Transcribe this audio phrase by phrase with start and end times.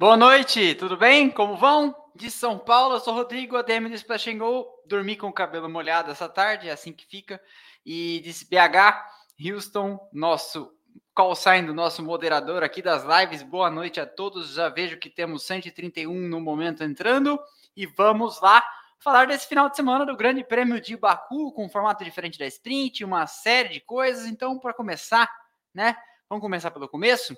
[0.00, 1.30] Boa noite, tudo bem?
[1.30, 1.94] Como vão?
[2.16, 4.66] De São Paulo, eu sou Rodrigo, ADM do Splash Go.
[4.86, 7.38] Dormi com o cabelo molhado essa tarde, é assim que fica.
[7.84, 9.04] E de BH,
[9.38, 10.74] Houston, nosso
[11.14, 13.42] call sign do nosso moderador aqui das lives.
[13.42, 14.54] Boa noite a todos.
[14.54, 17.38] Já vejo que temos 131 no momento entrando.
[17.76, 18.64] E vamos lá
[18.98, 22.46] falar desse final de semana do Grande Prêmio de Baku, com um formato diferente da
[22.46, 24.24] sprint, uma série de coisas.
[24.24, 25.30] Então, para começar,
[25.74, 25.94] né?
[26.26, 27.36] Vamos começar pelo começo?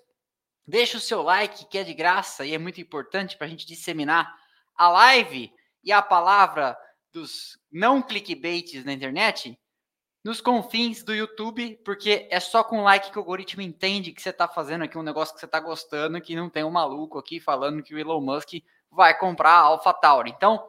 [0.66, 3.66] Deixa o seu like, que é de graça e é muito importante para a gente
[3.66, 4.32] disseminar
[4.76, 6.78] a live e a palavra
[7.12, 9.58] dos não clickbaits na internet
[10.24, 14.30] nos confins do YouTube, porque é só com like que o algoritmo entende que você
[14.30, 17.40] está fazendo aqui um negócio que você está gostando, que não tem um maluco aqui
[17.40, 18.52] falando que o Elon Musk
[18.88, 20.30] vai comprar a AlphaTauri.
[20.30, 20.64] Então,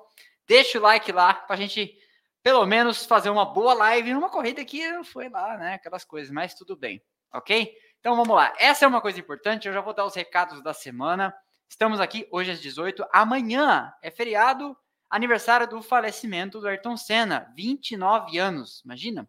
[0.48, 1.96] deixa o like lá para a gente,
[2.42, 5.76] pelo menos, fazer uma boa live numa corrida que foi lá, né?
[5.76, 7.00] Aquelas coisas, mas tudo bem,
[7.32, 7.72] ok?
[8.04, 8.54] Então vamos lá.
[8.60, 9.66] Essa é uma coisa importante.
[9.66, 11.34] Eu já vou dar os recados da semana.
[11.70, 13.06] Estamos aqui hoje às 18.
[13.14, 14.76] Amanhã é feriado,
[15.10, 18.82] aniversário do falecimento do Ayrton Senna, 29 anos.
[18.84, 19.26] Imagina?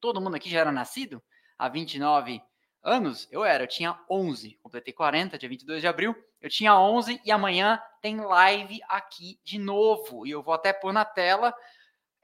[0.00, 1.22] Todo mundo aqui já era nascido
[1.56, 2.42] há 29
[2.82, 3.28] anos?
[3.30, 4.58] Eu era, eu tinha 11.
[4.60, 6.16] Completei 40, dia 22 de abril.
[6.40, 10.26] Eu tinha 11 e amanhã tem live aqui de novo.
[10.26, 11.54] E eu vou até pôr na tela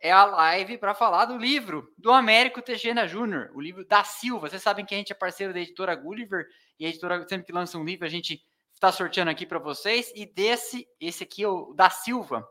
[0.07, 4.49] é a live para falar do livro do Américo Teixeira Júnior, o livro da Silva.
[4.49, 6.47] Vocês sabem que a gente é parceiro da editora Gulliver
[6.79, 8.41] e a editora sempre que lança um livro a gente
[8.73, 10.13] está sorteando aqui para vocês.
[10.15, 12.49] E desse, esse aqui é o da Silva,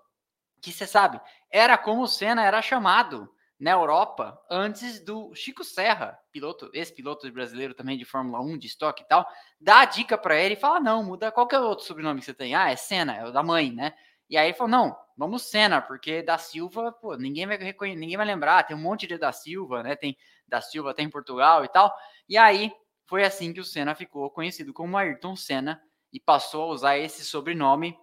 [0.62, 6.20] que você sabe, era como o Senna era chamado na Europa antes do Chico Serra,
[6.34, 9.26] piloto, ex-piloto brasileiro também de Fórmula 1, de estoque e tal,
[9.62, 12.54] dá a dica para ele e fala: não, muda qualquer outro sobrenome que você tem.
[12.54, 13.94] Ah, é Senna, é o da mãe, né?
[14.30, 18.18] E aí ele falou: não, vamos Senna, porque da Silva, pô, ninguém vai reconhecer, ninguém
[18.18, 19.96] vai lembrar, tem um monte de da Silva, né?
[19.96, 21.94] Tem da Silva, tem em Portugal e tal.
[22.28, 22.72] E aí
[23.06, 25.82] foi assim que o Senna ficou conhecido como Ayrton Senna
[26.12, 27.98] e passou a usar esse sobrenome,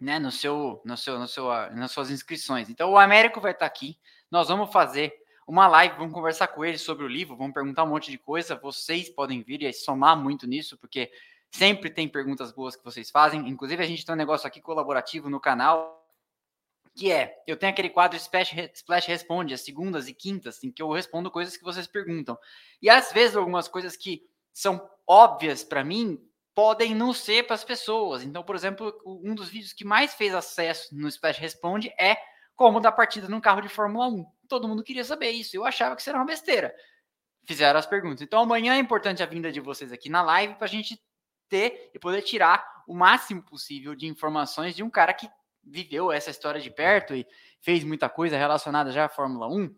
[0.00, 2.68] né, no seu, no seu, no seu, nas suas inscrições.
[2.68, 3.96] Então o Américo vai estar aqui.
[4.30, 5.14] Nós vamos fazer
[5.46, 8.56] uma live, vamos conversar com ele sobre o livro, vamos perguntar um monte de coisa.
[8.56, 11.10] Vocês podem vir e somar muito nisso, porque
[11.54, 13.48] Sempre tem perguntas boas que vocês fazem.
[13.48, 16.04] Inclusive, a gente tem um negócio aqui colaborativo no canal,
[16.96, 20.82] que é, eu tenho aquele quadro Splash, Splash Responde, as segundas e quintas, em que
[20.82, 22.36] eu respondo coisas que vocês perguntam.
[22.82, 26.20] E às vezes algumas coisas que são óbvias para mim
[26.56, 28.24] podem não ser para as pessoas.
[28.24, 32.16] Então, por exemplo, um dos vídeos que mais fez acesso no Splash Responde é
[32.56, 34.26] como dar partida num carro de Fórmula 1.
[34.48, 35.56] Todo mundo queria saber isso.
[35.56, 36.74] Eu achava que isso era uma besteira.
[37.46, 38.22] Fizeram as perguntas.
[38.22, 41.00] Então, amanhã é importante a vinda de vocês aqui na live para a gente
[41.48, 45.28] ter e poder tirar o máximo possível de informações de um cara que
[45.62, 47.26] viveu essa história de perto e
[47.60, 49.74] fez muita coisa relacionada já à Fórmula 1.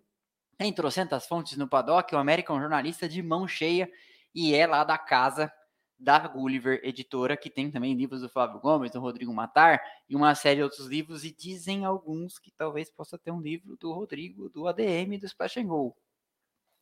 [0.59, 3.91] Tem trocentas fontes no paddock, o América é um jornalista de mão cheia
[4.35, 5.53] e é lá da casa
[5.99, 10.35] da Gulliver Editora, que tem também livros do Flávio Gomes, do Rodrigo Matar e uma
[10.35, 14.51] série de outros livros, e dizem alguns que talvez possa ter um livro do Rodrigo,
[14.51, 15.97] do ADM do Splash Go.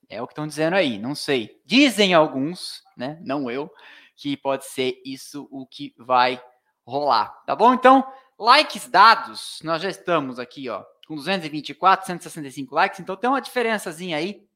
[0.08, 1.60] É o que estão dizendo aí, não sei.
[1.64, 3.18] Dizem alguns, né?
[3.22, 3.72] Não eu,
[4.16, 6.42] que pode ser isso o que vai
[6.86, 7.72] rolar, tá bom?
[7.74, 8.06] Então,
[8.38, 14.16] likes dados, nós já estamos aqui, ó, com 224, 165 likes, então tem uma diferençazinha
[14.16, 14.46] aí.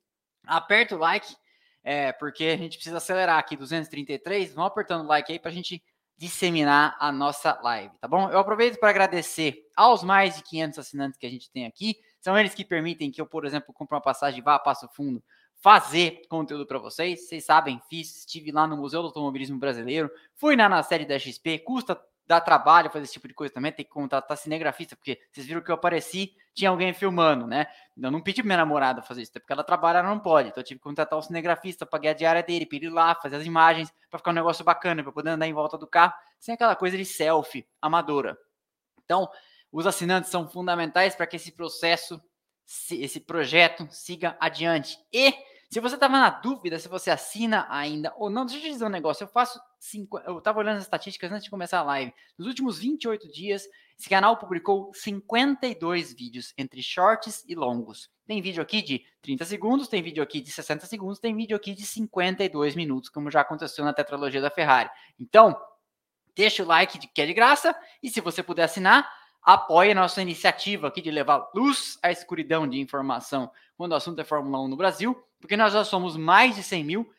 [0.47, 1.35] Aperta o like,
[1.83, 5.55] é, porque a gente precisa acelerar aqui, 233, vão apertando o like aí para a
[5.55, 5.83] gente
[6.17, 8.29] disseminar a nossa live, tá bom?
[8.29, 12.37] Eu aproveito para agradecer aos mais de 500 assinantes que a gente tem aqui, são
[12.37, 15.23] eles que permitem que eu, por exemplo, compre uma passagem vá Passo Fundo
[15.59, 17.29] fazer conteúdo para vocês.
[17.29, 21.19] Vocês sabem, fiz, estive lá no Museu do Automobilismo Brasileiro, fui na, na série da
[21.19, 25.19] XP, custa dá trabalho fazer esse tipo de coisa também, tem que contratar cinegrafista, porque
[25.33, 27.67] vocês viram que eu apareci, tinha alguém filmando, né?
[27.97, 30.51] Eu não pedi pra minha namorada fazer isso, porque ela trabalha, ela não pode.
[30.51, 33.47] Então eu tive que contratar um cinegrafista, pagar a diária dele, pra lá, fazer as
[33.47, 36.77] imagens, para ficar um negócio bacana, para poder andar em volta do carro, sem aquela
[36.77, 38.37] coisa de selfie amadora.
[39.03, 39.27] Então,
[39.73, 42.21] os assinantes são fundamentais para que esse processo,
[42.91, 44.99] esse projeto siga adiante.
[45.13, 45.33] E
[45.71, 48.85] se você estava na dúvida se você assina ainda ou não, deixa eu te dizer
[48.85, 49.25] um negócio.
[49.25, 49.61] Eu faço.
[49.79, 52.13] Cinco, eu estava olhando as estatísticas antes de começar a live.
[52.37, 53.65] Nos últimos 28 dias,
[53.99, 58.11] esse canal publicou 52 vídeos entre shorts e longos.
[58.27, 61.75] Tem vídeo aqui de 30 segundos, tem vídeo aqui de 60 segundos, tem vídeo aqui
[61.75, 64.91] de 52 minutos, como já aconteceu na tetralogia da Ferrari.
[65.19, 65.57] Então,
[66.35, 69.09] deixa o like que é de graça e se você puder assinar,
[69.49, 74.21] apoie a nossa iniciativa aqui de levar luz à escuridão de informação quando o assunto
[74.21, 77.11] é Fórmula 1 no Brasil porque nós já somos mais de 100 mil.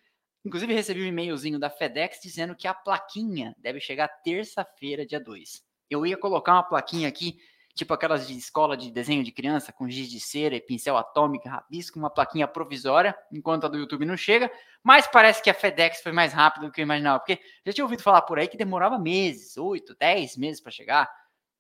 [0.46, 5.64] Inclusive, recebi um e-mailzinho da FedEx dizendo que a plaquinha deve chegar terça-feira, dia 2.
[5.90, 7.40] Eu ia colocar uma plaquinha aqui
[7.76, 11.48] tipo aquelas de escola de desenho de criança, com giz de cera e pincel atômico,
[11.48, 14.52] rabisco, uma plaquinha provisória, enquanto a do YouTube não chega.
[14.84, 17.86] Mas parece que a FedEx foi mais rápido do que eu imaginava, porque já tinha
[17.86, 21.10] ouvido falar por aí que demorava meses, 8, 10 meses para chegar.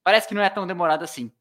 [0.03, 1.31] Parece que não é tão demorado assim,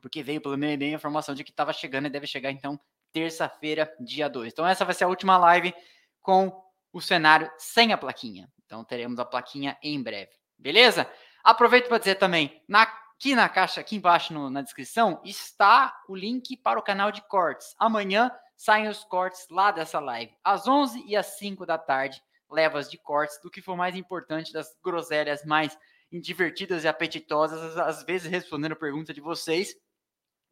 [0.00, 2.78] porque veio pelo meu e-mail a informação de que estava chegando e deve chegar então
[3.12, 4.52] terça-feira, dia 2.
[4.52, 5.74] Então essa vai ser a última live
[6.20, 6.62] com
[6.92, 8.50] o cenário sem a plaquinha.
[8.64, 10.32] Então teremos a plaquinha em breve.
[10.58, 11.10] Beleza?
[11.42, 16.14] Aproveito para dizer também, na, aqui na caixa, aqui embaixo no, na descrição, está o
[16.14, 17.74] link para o canal de cortes.
[17.78, 20.34] Amanhã saem os cortes lá dessa live.
[20.42, 24.52] Às 11 e às 5 da tarde, levas de cortes do que for mais importante,
[24.52, 25.76] das groselhas mais
[26.12, 29.74] divertidas e apetitosas, às vezes respondendo pergunta de vocês.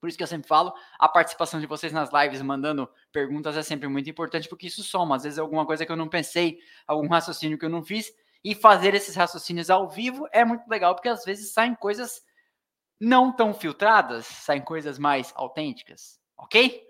[0.00, 3.62] Por isso que eu sempre falo, a participação de vocês nas lives, mandando perguntas, é
[3.62, 5.16] sempre muito importante, porque isso soma.
[5.16, 8.12] Às vezes, alguma coisa que eu não pensei, algum raciocínio que eu não fiz,
[8.44, 12.22] e fazer esses raciocínios ao vivo é muito legal, porque às vezes saem coisas
[13.00, 16.82] não tão filtradas, saem coisas mais autênticas, ok?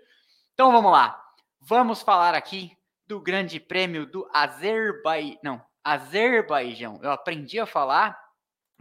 [0.53, 1.21] Então vamos lá.
[1.61, 2.77] Vamos falar aqui
[3.07, 5.39] do Grande Prêmio do Azerbaijão.
[5.41, 6.99] Não, Azerbaijão.
[7.01, 8.24] Eu aprendi a falar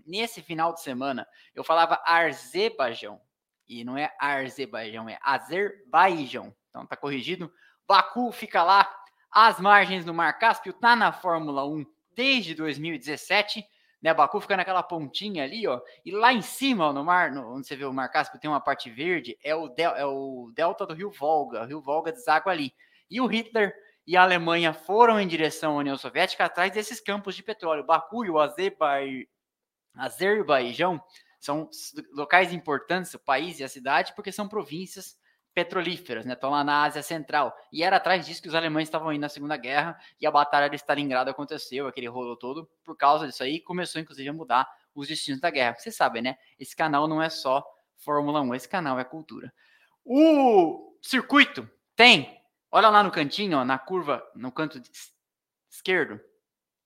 [0.06, 1.26] nesse final de semana.
[1.54, 3.20] Eu falava Azerbaijão.
[3.66, 6.54] E não é Azerbaijão, é Azerbaijão.
[6.68, 7.50] Então tá corrigido.
[7.86, 8.92] Baku fica lá
[9.30, 11.84] às margens do Mar Cáspio, tá na Fórmula 1
[12.14, 13.64] desde 2017.
[14.00, 17.56] Né, Baku fica naquela pontinha ali, ó, e lá em cima, ó, no mar, no,
[17.56, 20.86] onde você vê o Mar Cáspio, tem uma parte verde, é o, é o delta
[20.86, 22.74] do Rio Volga, o Rio Volga deságua ali.
[23.10, 23.74] E o Hitler
[24.06, 27.86] e a Alemanha foram em direção à União Soviética atrás desses campos de petróleo.
[27.86, 28.38] Baku e o
[29.94, 31.02] Azerbaijão
[31.38, 31.68] são
[32.12, 35.16] locais importantes, o país e a cidade, porque são províncias
[35.54, 36.32] petrolíferas, né?
[36.32, 37.54] Estão lá na Ásia Central.
[37.72, 40.68] E era atrás disso que os alemães estavam indo na Segunda Guerra e a Batalha
[40.68, 42.68] de Stalingrado aconteceu, aquele rolo todo.
[42.82, 45.76] Por causa disso aí, começou inclusive a mudar os destinos da guerra.
[45.76, 46.36] Vocês sabem, né?
[46.58, 47.64] Esse canal não é só
[47.96, 49.52] Fórmula 1, esse canal é cultura.
[50.04, 54.82] O circuito tem, olha lá no cantinho, ó, na curva, no canto
[55.70, 56.20] esquerdo,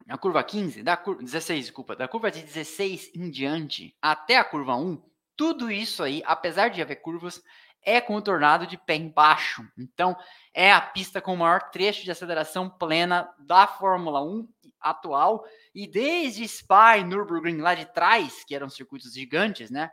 [0.08, 4.44] na curva 15, da curva 16, desculpa, da curva de 16 em diante até a
[4.44, 5.02] curva 1,
[5.36, 7.42] tudo isso aí, apesar de haver curvas,
[7.82, 9.62] é contornado de pé embaixo.
[9.78, 10.16] Então,
[10.52, 14.48] é a pista com o maior trecho de aceleração plena da Fórmula 1
[14.80, 15.44] atual.
[15.74, 19.90] E desde Spa e Nürburgring lá de trás, que eram circuitos gigantes, né?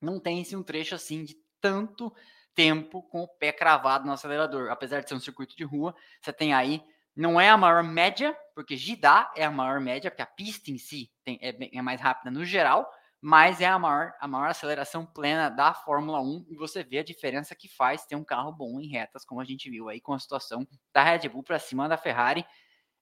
[0.00, 2.12] Não tem-se um trecho assim de tanto
[2.54, 4.70] tempo com o pé cravado no acelerador.
[4.70, 6.82] Apesar de ser um circuito de rua, você tem aí,
[7.16, 10.76] não é a maior média, porque Gidá é a maior média, porque a pista em
[10.76, 12.88] si tem, é, é mais rápida no geral,
[13.20, 17.04] mas é a maior, a maior aceleração plena da Fórmula 1 e você vê a
[17.04, 20.12] diferença que faz ter um carro bom em retas, como a gente viu aí com
[20.12, 22.46] a situação da Red Bull para cima da Ferrari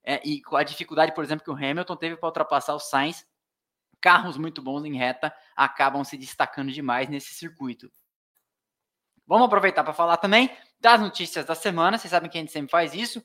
[0.05, 3.26] é, e com a dificuldade, por exemplo, que o Hamilton teve para ultrapassar o Sainz.
[4.00, 7.90] Carros muito bons em reta acabam se destacando demais nesse circuito.
[9.26, 11.96] Vamos aproveitar para falar também das notícias da semana.
[11.96, 13.25] Vocês sabem que a gente sempre faz isso.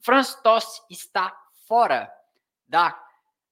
[0.00, 1.36] Franz Tost está
[1.66, 2.12] fora
[2.66, 2.98] da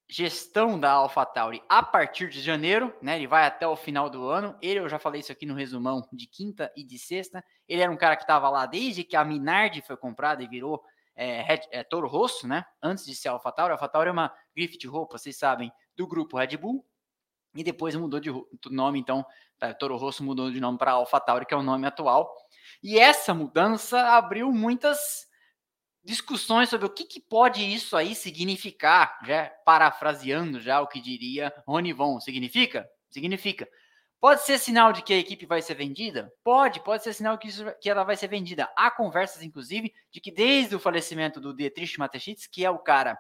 [0.08, 3.16] gestão da AlphaTauri a partir de janeiro, né?
[3.16, 4.56] Ele vai até o final do ano.
[4.62, 7.44] Ele, eu já falei isso aqui no resumão de quinta e de sexta.
[7.68, 10.82] Ele era um cara que estava lá desde que a Minardi foi comprada e virou
[11.14, 12.64] é, é, Toro Rosso, né?
[12.82, 13.72] Antes de ser AlphaTauri.
[13.72, 16.86] A AlphaTauri é uma grife de roupa, vocês sabem, do grupo Red Bull.
[17.54, 18.30] E depois mudou de
[18.70, 19.26] nome, então,
[19.78, 22.32] Toro Rosso mudou de nome para AlphaTauri, que é o nome atual.
[22.82, 25.27] E essa mudança abriu muitas
[26.08, 31.52] discussões sobre o que, que, pode isso aí significar, já parafraseando já o que diria
[31.66, 32.18] Rony Von.
[32.18, 32.88] Significa?
[33.10, 33.68] Significa.
[34.18, 36.32] Pode ser sinal de que a equipe vai ser vendida?
[36.42, 38.72] Pode, pode ser sinal que, isso, que ela vai ser vendida.
[38.74, 43.18] Há conversas, inclusive, de que desde o falecimento do Dietrich Mateschitz, que é o cara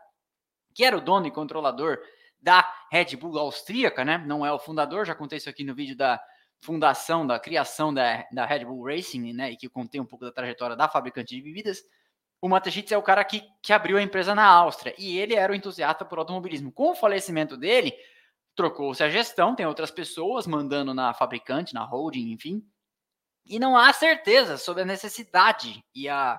[0.74, 1.98] que era o dono e controlador
[2.40, 4.16] da Red Bull austríaca, né?
[4.16, 6.18] Não é o fundador, já contei isso aqui no vídeo da
[6.62, 9.50] fundação, da criação da, da Red Bull Racing, né?
[9.50, 11.82] E que contei um pouco da trajetória da fabricante de bebidas
[12.40, 15.52] o Mateschitz é o cara que, que abriu a empresa na Áustria e ele era
[15.52, 16.70] o entusiasta por automobilismo.
[16.70, 17.92] Com o falecimento dele,
[18.54, 22.62] trocou-se a gestão, tem outras pessoas mandando na fabricante, na holding, enfim.
[23.44, 26.38] E não há certeza sobre a necessidade e a,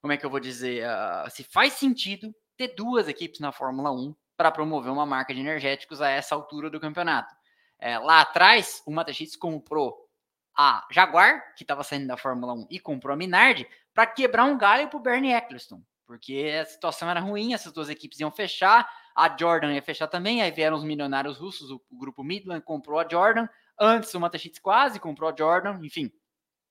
[0.00, 3.90] como é que eu vou dizer, a, se faz sentido ter duas equipes na Fórmula
[3.90, 7.34] 1 para promover uma marca de energéticos a essa altura do campeonato.
[7.78, 10.08] É, lá atrás, o Mateschitz comprou
[10.56, 13.66] a Jaguar, que estava saindo da Fórmula 1, e comprou a Minardi
[13.98, 17.88] para quebrar um galho para o Bernie Eccleston, porque a situação era ruim, essas duas
[17.88, 22.22] equipes iam fechar, a Jordan ia fechar também, aí vieram os milionários russos, o, grupo
[22.22, 26.12] Midland comprou a Jordan, antes o Matachitz quase comprou a Jordan, enfim.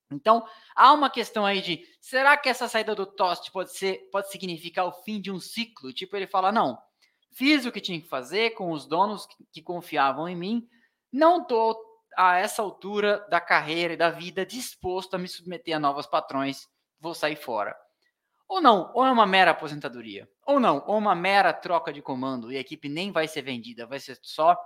[0.10, 4.32] Então, há uma questão aí de, será que essa saída do Tost pode ser, pode
[4.32, 5.92] significar o fim de um ciclo?
[5.92, 6.82] Tipo, ele fala, não,
[7.34, 10.66] fiz o que tinha que fazer com os donos que, que confiavam em mim,
[11.12, 11.78] não tô
[12.18, 16.70] a essa altura da carreira e da vida disposto a me submeter a novos patrões,
[17.00, 17.76] vou sair fora.
[18.48, 20.30] Ou não, ou é uma mera aposentadoria.
[20.46, 23.86] Ou não, ou uma mera troca de comando e a equipe nem vai ser vendida,
[23.86, 24.58] vai ser só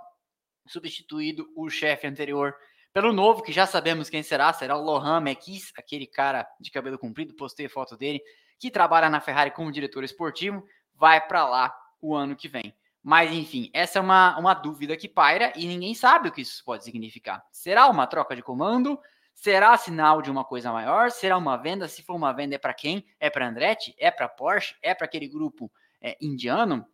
[0.66, 2.54] substituído o chefe anterior
[2.92, 6.98] pelo novo, que já sabemos quem será, será o Lohan Mekis, aquele cara de cabelo
[6.98, 8.20] comprido, postei foto dele,
[8.58, 10.62] que trabalha na Ferrari como diretor esportivo,
[10.94, 12.76] vai para lá o ano que vem.
[13.02, 16.62] Mas, enfim, essa é uma, uma dúvida que paira e ninguém sabe o que isso
[16.64, 17.42] pode significar.
[17.50, 19.00] Será uma troca de comando?
[19.34, 21.10] Será sinal de uma coisa maior?
[21.10, 21.88] Será uma venda?
[21.88, 23.04] Se for uma venda, é para quem?
[23.18, 23.94] É para Andretti?
[23.98, 24.76] É para Porsche?
[24.82, 25.70] É para aquele grupo
[26.00, 26.86] é, indiano?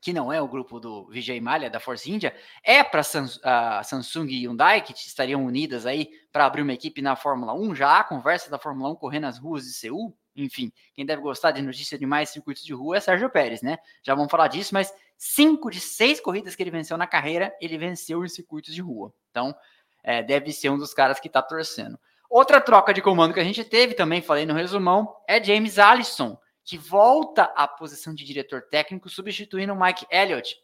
[0.00, 2.34] Que não é o grupo do Vijay Malha, da Force India?
[2.62, 7.16] É para uh, Samsung e Hyundai, que estariam unidas aí para abrir uma equipe na
[7.16, 7.74] Fórmula 1?
[7.74, 10.16] Já há conversa da Fórmula 1 correndo nas ruas de Seul?
[10.34, 13.78] Enfim, quem deve gostar de notícia de mais circuitos de rua é Sérgio Pérez, né?
[14.02, 17.76] Já vamos falar disso, mas cinco de seis corridas que ele venceu na carreira, ele
[17.76, 19.12] venceu em circuitos de rua.
[19.30, 19.54] Então,
[20.02, 21.98] é, deve ser um dos caras que está torcendo.
[22.28, 26.38] Outra troca de comando que a gente teve, também falei no resumão, é James Allison,
[26.64, 30.56] que volta à posição de diretor técnico, substituindo o Mike Elliott,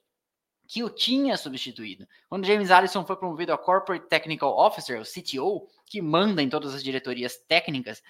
[0.68, 2.06] que o tinha substituído.
[2.28, 6.74] Quando James Allison foi promovido a Corporate Technical Officer, o CTO, que manda em todas
[6.74, 8.02] as diretorias técnicas,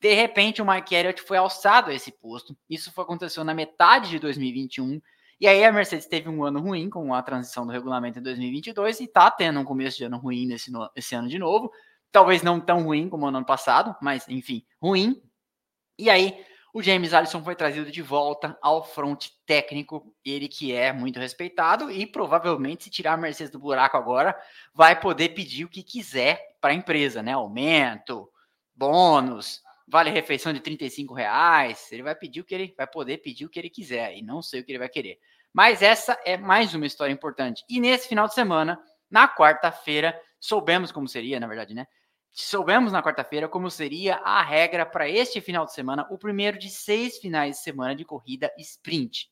[0.00, 2.56] de repente, o Mike Elliott foi alçado a esse posto.
[2.70, 5.00] Isso foi, aconteceu na metade de 2021.
[5.40, 9.00] E aí a Mercedes teve um ano ruim com a transição do regulamento em 2022
[9.00, 11.70] e está tendo um começo de ano ruim nesse no, esse ano de novo.
[12.10, 15.22] Talvez não tão ruim como no ano passado, mas enfim, ruim.
[15.96, 20.92] E aí o James Allison foi trazido de volta ao front técnico, ele que é
[20.92, 24.36] muito respeitado e provavelmente se tirar a Mercedes do buraco agora,
[24.74, 27.32] vai poder pedir o que quiser para a empresa, né?
[27.32, 28.28] Aumento,
[28.74, 33.46] bônus, vale refeição de 35 reais, ele vai pedir o que ele vai poder pedir
[33.46, 35.18] o que ele quiser e não sei o que ele vai querer.
[35.52, 37.64] Mas essa é mais uma história importante.
[37.68, 38.78] E nesse final de semana,
[39.10, 41.86] na quarta-feira, soubemos como seria, na verdade, né?
[42.30, 46.70] Soubemos na quarta-feira como seria a regra para este final de semana, o primeiro de
[46.70, 49.30] seis finais de semana de corrida sprint.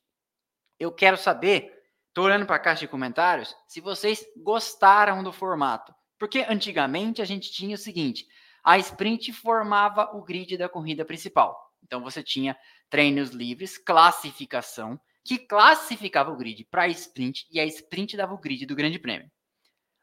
[0.80, 1.70] Eu quero saber,
[2.14, 5.94] tô olhando para a caixa de comentários, se vocês gostaram do formato.
[6.18, 8.26] Porque antigamente a gente tinha o seguinte:
[8.66, 11.73] a sprint formava o grid da corrida principal.
[11.85, 12.58] Então você tinha
[12.90, 18.38] treinos livres, classificação, que classificava o grid para a sprint e a sprint dava o
[18.38, 19.30] grid do Grande Prêmio.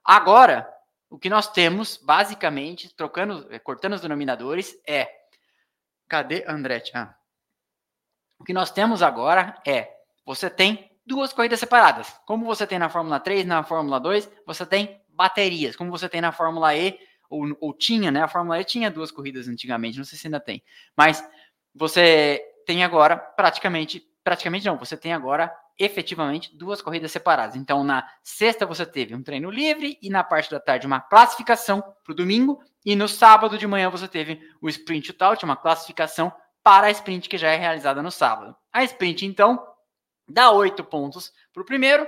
[0.01, 0.65] Agora,
[1.09, 5.09] o que nós temos, basicamente, trocando, eh, cortando os denominadores, é.
[6.07, 6.95] Cadê Andretti?
[6.95, 7.13] Ah.
[8.39, 9.93] O que nós temos agora é:
[10.25, 12.17] você tem duas corridas separadas.
[12.25, 15.75] Como você tem na Fórmula 3, na Fórmula 2, você tem baterias.
[15.75, 16.97] Como você tem na Fórmula E,
[17.33, 18.21] ou, ou tinha, né?
[18.21, 20.63] A Fórmula E tinha duas corridas antigamente, não sei se ainda tem.
[20.95, 21.27] Mas
[21.73, 27.55] você tem agora praticamente, praticamente não, você tem agora efetivamente duas corridas separadas.
[27.55, 31.81] Então, na sexta você teve um treino livre e na parte da tarde uma classificação
[32.03, 32.61] para o domingo.
[32.85, 37.27] E no sábado de manhã você teve o sprint shootout, uma classificação para a sprint
[37.27, 38.55] que já é realizada no sábado.
[38.71, 39.65] A sprint, então,
[40.27, 42.07] dá oito pontos para o primeiro,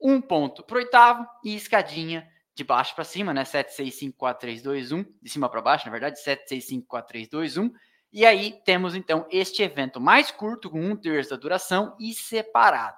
[0.00, 3.44] um ponto para o oitavo e escadinha de baixo para cima, né?
[3.44, 5.04] 7, 6, 5, 4, 3, 2, 1.
[5.20, 7.70] De cima para baixo, na verdade, 7, 6, 5, 4, 3, 2, 1.
[8.12, 12.96] E aí temos então este evento mais curto, com um terço da duração e separado.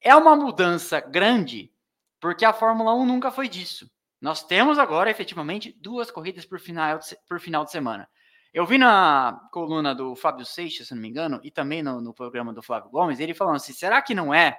[0.00, 1.70] É uma mudança grande,
[2.18, 3.90] porque a Fórmula 1 nunca foi disso.
[4.18, 8.08] Nós temos agora, efetivamente, duas corridas por final de, por final de semana.
[8.52, 12.14] Eu vi na coluna do Fábio Seixas, se não me engano, e também no, no
[12.14, 14.58] programa do Flávio Gomes, ele falando assim: será que não é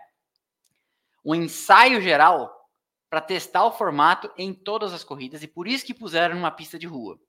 [1.26, 2.57] um ensaio geral
[3.10, 6.78] para testar o formato em todas as corridas e por isso que puseram numa pista
[6.78, 7.20] de rua.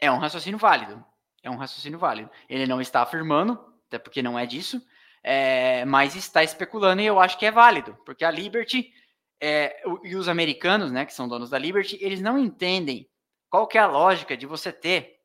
[0.00, 1.04] É um raciocínio válido.
[1.42, 2.30] É um raciocínio válido.
[2.48, 4.80] Ele não está afirmando, até porque não é disso,
[5.22, 8.92] é, mas está especulando e eu acho que é válido, porque a Liberty
[9.40, 13.08] é, e os americanos, né, que são donos da Liberty, eles não entendem
[13.48, 15.18] qual que é a lógica de você ter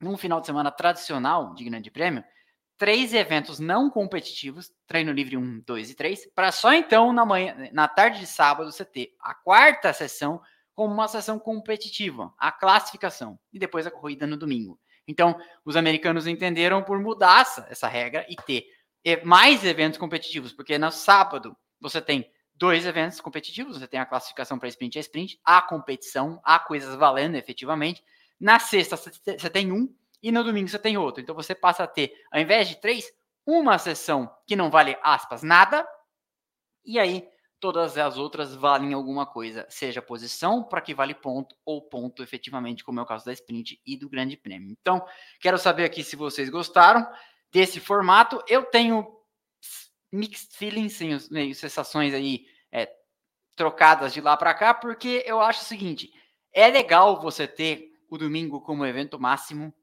[0.00, 2.24] num final de semana tradicional de Grande Prêmio
[2.76, 7.68] três eventos não competitivos, treino livre 1, 2 e 3, para só então na manhã,
[7.72, 10.40] na tarde de sábado você ter a quarta sessão
[10.74, 14.78] como uma sessão competitiva, a classificação, e depois a corrida no domingo.
[15.06, 20.90] Então, os americanos entenderam por mudar essa, regra e ter mais eventos competitivos, porque no
[20.90, 25.60] sábado você tem dois eventos competitivos, você tem a classificação para sprint e sprint, a
[25.60, 28.02] competição, há coisas valendo efetivamente.
[28.40, 31.22] Na sexta você tem um, e no domingo você tem outro.
[31.22, 33.12] Então você passa a ter, ao invés de três,
[33.46, 35.86] uma sessão que não vale aspas nada,
[36.82, 37.28] e aí
[37.60, 42.82] todas as outras valem alguma coisa, seja posição para que vale ponto ou ponto efetivamente,
[42.82, 44.70] como é o caso da sprint e do Grande Prêmio.
[44.70, 45.06] Então,
[45.40, 47.06] quero saber aqui se vocês gostaram
[47.52, 48.42] desse formato.
[48.48, 49.06] Eu tenho
[50.10, 50.98] mixed feelings,
[51.54, 52.90] sensações aí é,
[53.54, 56.10] trocadas de lá para cá, porque eu acho o seguinte:
[56.50, 59.74] é legal você ter o domingo como evento máximo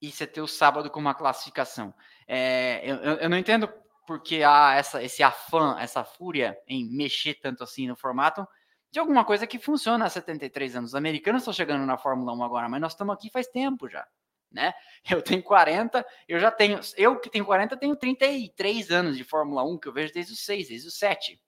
[0.00, 1.94] e você ter o sábado como uma classificação.
[2.26, 3.68] É, eu, eu, não entendo
[4.06, 8.46] porque há essa, esse afã, essa fúria em mexer tanto assim no formato
[8.90, 10.90] de alguma coisa que funciona há 73 anos.
[10.90, 14.06] Os americanos estão chegando na Fórmula 1 agora, mas nós estamos aqui faz tempo já.
[14.50, 14.72] Né?
[15.08, 19.62] Eu tenho 40, eu já tenho, eu que tenho 40, tenho 33 anos de Fórmula
[19.62, 21.40] 1, que eu vejo desde os 6, desde os 7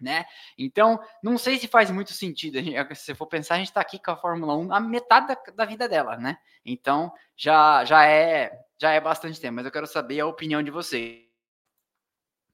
[0.00, 0.24] né?
[0.58, 2.60] Então, não sei se faz muito sentido.
[2.60, 5.34] Gente, se for pensar, a gente está aqui com a Fórmula 1 a metade da,
[5.54, 6.36] da, vida dela, né?
[6.64, 10.70] Então, já, já é já é bastante tempo, mas eu quero saber a opinião de
[10.70, 11.24] vocês.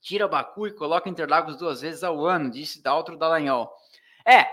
[0.01, 3.71] Tira o Baku e coloca Interlagos duas vezes ao ano, disse Daltro Dallagnol.
[4.25, 4.47] É,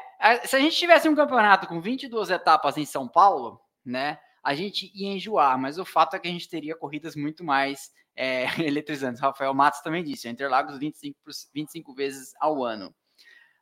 [0.46, 4.89] se a gente tivesse um campeonato com 22 etapas em São Paulo, né, a gente
[4.95, 9.19] ia enjoar, mas o fato é que a gente teria corridas muito mais é, eletrizantes.
[9.19, 11.19] Rafael Matos também disse, Interlagos 25,
[11.53, 12.95] 25 vezes ao ano.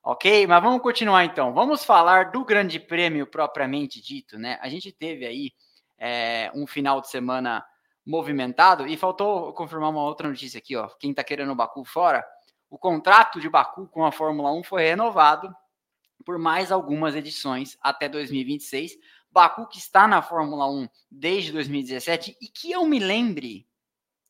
[0.03, 1.55] Ok, mas vamos continuar então.
[1.55, 4.59] Vamos falar do Grande Prêmio propriamente dito, né?
[4.61, 5.51] A gente teve aí
[5.97, 7.65] é, um final de semana
[8.05, 10.87] movimentado e faltou confirmar uma outra notícia aqui, ó.
[10.99, 12.23] Quem tá querendo o Baku fora,
[12.69, 15.51] o contrato de Baku com a Fórmula 1 foi renovado
[16.23, 18.91] por mais algumas edições até 2026.
[19.35, 23.67] Baku que está na Fórmula 1 desde 2017 e que eu me lembre,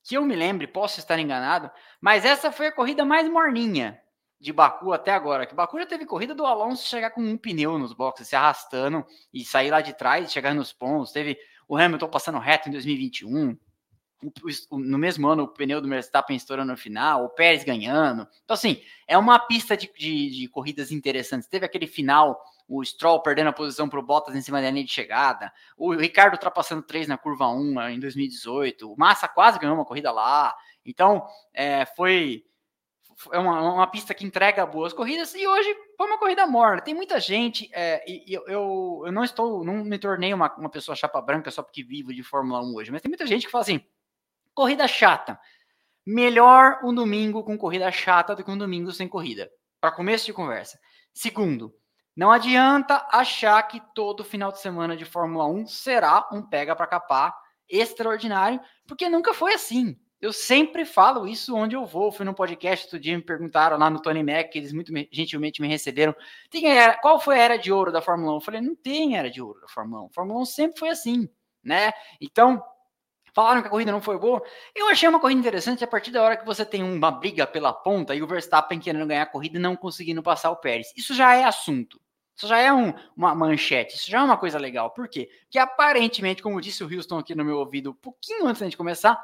[0.03, 1.69] que eu me lembre, posso estar enganado,
[2.01, 4.01] mas essa foi a corrida mais morninha
[4.39, 5.45] de Baku até agora.
[5.45, 9.05] Que Baku já teve corrida do Alonso chegar com um pneu nos boxes, se arrastando
[9.31, 11.11] e sair lá de trás, chegar nos pontos.
[11.11, 13.55] Teve o Hamilton passando reto em 2021.
[14.71, 18.27] No mesmo ano, o pneu do Verstappen estourando no final, o Pérez ganhando.
[18.43, 21.47] Então, assim, é uma pista de, de, de corridas interessantes.
[21.47, 24.85] Teve aquele final o Stroll perdendo a posição para o Bottas em cima da linha
[24.85, 29.75] de chegada, o Ricardo ultrapassando três na curva 1 em 2018, o Massa quase ganhou
[29.75, 30.55] uma corrida lá.
[30.83, 32.43] Então, é, foi
[33.31, 36.81] é uma, uma, pista que entrega boas corridas e hoje foi uma corrida morna.
[36.81, 40.69] Tem muita gente, é, e, eu, eu, eu, não estou, não me tornei uma, uma
[40.69, 43.51] pessoa chapa branca só porque vivo de Fórmula 1 hoje, mas tem muita gente que
[43.51, 43.81] fala assim:
[44.53, 45.39] corrida chata.
[46.05, 49.49] Melhor um domingo com corrida chata do que um domingo sem corrida.
[49.81, 50.79] Para começo de conversa.
[51.13, 51.73] Segundo,
[52.15, 56.87] não adianta achar que todo final de semana de Fórmula 1 será um pega para
[56.87, 57.35] capar
[57.69, 59.97] extraordinário, porque nunca foi assim.
[60.21, 62.11] Eu sempre falo isso onde eu vou.
[62.11, 65.67] Fui no podcast outro dia, me perguntaram lá no Tony Mac, eles muito gentilmente me
[65.67, 66.15] receberam.
[66.49, 68.35] Tem era, qual foi a era de ouro da Fórmula 1?
[68.35, 70.05] Eu falei, não tem era de ouro da Fórmula 1.
[70.05, 71.29] A Fórmula 1 sempre foi assim,
[71.61, 71.91] né?
[72.21, 72.63] Então,
[73.33, 74.41] falaram que a corrida não foi boa.
[74.73, 77.73] Eu achei uma corrida interessante a partir da hora que você tem uma briga pela
[77.73, 80.93] ponta e o Verstappen querendo ganhar a corrida e não conseguindo passar o Pérez.
[80.95, 81.99] Isso já é assunto.
[82.35, 84.91] Isso já é um, uma manchete, isso já é uma coisa legal.
[84.91, 85.29] Por quê?
[85.43, 89.17] Porque aparentemente, como disse o Houston aqui no meu ouvido, um pouquinho antes de começar,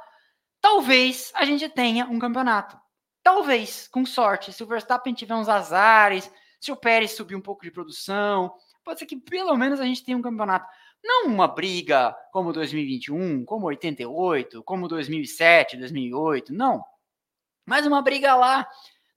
[0.62, 2.80] talvez a gente tenha um campeonato.
[3.22, 7.64] Talvez, com sorte, se o Verstappen tiver uns azares, se o Pérez subir um pouco
[7.64, 10.66] de produção, pode ser que pelo menos a gente tenha um campeonato.
[11.04, 16.84] Não uma briga como 2021, como 88, como 2007, 2008, não.
[17.66, 18.68] Mas uma briga lá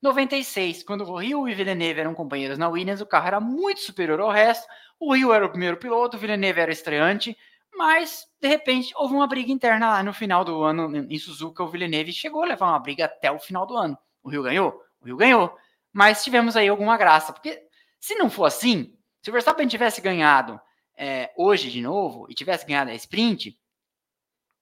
[0.04, 3.80] 96, quando o Rio e o Villeneuve eram companheiros na Williams, o carro era muito
[3.80, 4.68] superior ao resto.
[5.00, 7.36] O Rio era o primeiro piloto, o Villeneuve era estreante,
[7.74, 11.64] mas de repente houve uma briga interna lá no final do ano em Suzuka.
[11.64, 13.96] O Villeneuve chegou a levar uma briga até o final do ano.
[14.22, 14.78] O Rio ganhou?
[15.00, 15.56] O Rio ganhou.
[15.90, 17.66] Mas tivemos aí alguma graça, porque
[17.98, 20.60] se não for assim, se o Verstappen tivesse ganhado
[20.98, 23.58] é, hoje de novo e tivesse ganhado a sprint,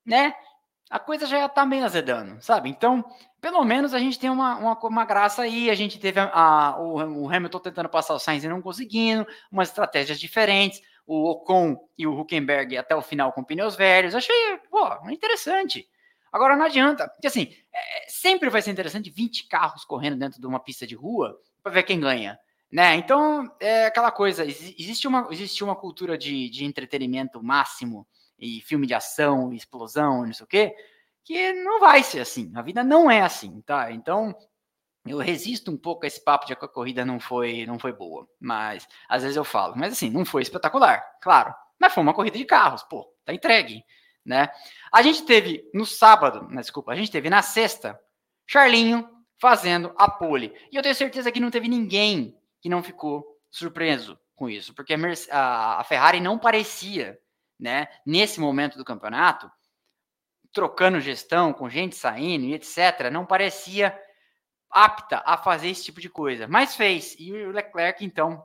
[0.06, 0.34] né?
[0.92, 2.68] a coisa já está meio azedando, sabe?
[2.68, 3.02] Então,
[3.42, 5.68] pelo menos a gente tem uma, uma, uma graça aí.
[5.68, 9.26] A gente teve a, a, o, o, Hamilton tentando passar o Sainz e não conseguindo,
[9.50, 10.80] umas estratégias diferentes.
[11.04, 14.14] O Ocon e o Huckenberg até o final com pneus velhos.
[14.14, 15.88] Achei, pô, interessante.
[16.32, 20.46] Agora não adianta, porque assim, é, sempre vai ser interessante 20 carros correndo dentro de
[20.46, 22.38] uma pista de rua para ver quem ganha.
[22.70, 22.94] Né?
[22.94, 28.06] Então, é aquela coisa, existe uma, existe uma cultura de, de entretenimento máximo
[28.38, 30.74] e filme de ação, explosão, não sei o quê,
[31.24, 32.50] que não vai ser assim.
[32.54, 33.90] A vida não é assim, tá?
[33.92, 34.34] Então,
[35.06, 37.92] eu resisto um pouco a esse papo de que a corrida não foi, não foi
[37.92, 42.14] boa, mas às vezes eu falo, mas assim, não foi espetacular, claro, mas foi uma
[42.14, 43.84] corrida de carros, pô, tá entregue,
[44.24, 44.48] né?
[44.92, 47.98] A gente teve no sábado, né, desculpa, a gente teve na sexta,
[48.46, 49.08] Charlinho
[49.40, 54.16] fazendo a pole, e eu tenho certeza que não teve ninguém que não ficou surpreso
[54.36, 54.94] com isso, porque
[55.30, 57.18] a, a Ferrari não parecia
[57.58, 59.50] né, nesse momento do campeonato,
[60.52, 63.98] trocando gestão, com gente saindo e etc., não parecia
[64.70, 67.14] apta a fazer esse tipo de coisa, mas fez.
[67.18, 68.44] E o Leclerc, então,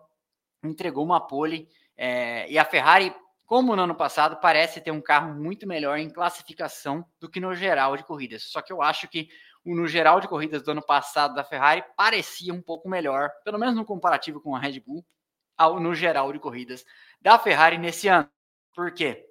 [0.64, 1.70] entregou uma pole.
[1.96, 3.16] É, e a Ferrari,
[3.46, 7.56] como no ano passado, parece ter um carro muito melhor em classificação do que no
[7.56, 8.44] geral de corridas.
[8.44, 9.30] Só que eu acho que
[9.66, 13.76] no geral de corridas do ano passado da Ferrari parecia um pouco melhor, pelo menos
[13.76, 15.06] no comparativo com a Red Bull,
[15.58, 16.86] ao, no geral de corridas
[17.22, 18.30] da Ferrari nesse ano.
[18.74, 19.26] Por quê?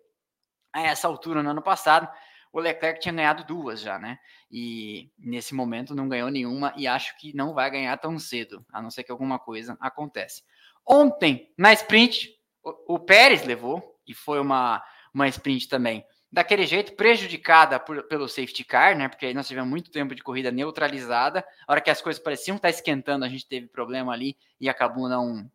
[0.72, 2.08] A essa altura, no ano passado,
[2.52, 4.18] o Leclerc tinha ganhado duas já, né?
[4.50, 8.80] E nesse momento não ganhou nenhuma e acho que não vai ganhar tão cedo, a
[8.80, 10.42] não ser que alguma coisa acontece.
[10.84, 12.30] Ontem, na sprint,
[12.62, 14.82] o, o Pérez levou, e foi uma,
[15.12, 19.08] uma sprint também daquele jeito, prejudicada por, pelo safety car, né?
[19.08, 21.42] Porque aí nós tivemos muito tempo de corrida neutralizada.
[21.66, 25.08] A hora que as coisas pareciam estar esquentando, a gente teve problema ali e acabou
[25.08, 25.50] não,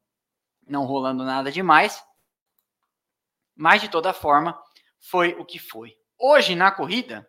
[0.67, 2.03] não rolando nada demais.
[3.55, 4.59] Mas de toda forma,
[4.99, 5.95] foi o que foi.
[6.23, 7.27] Hoje na corrida,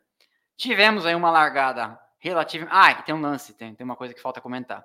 [0.54, 2.68] tivemos aí uma largada relativa.
[2.70, 4.84] Ah, e tem um lance, tem, tem uma coisa que falta comentar.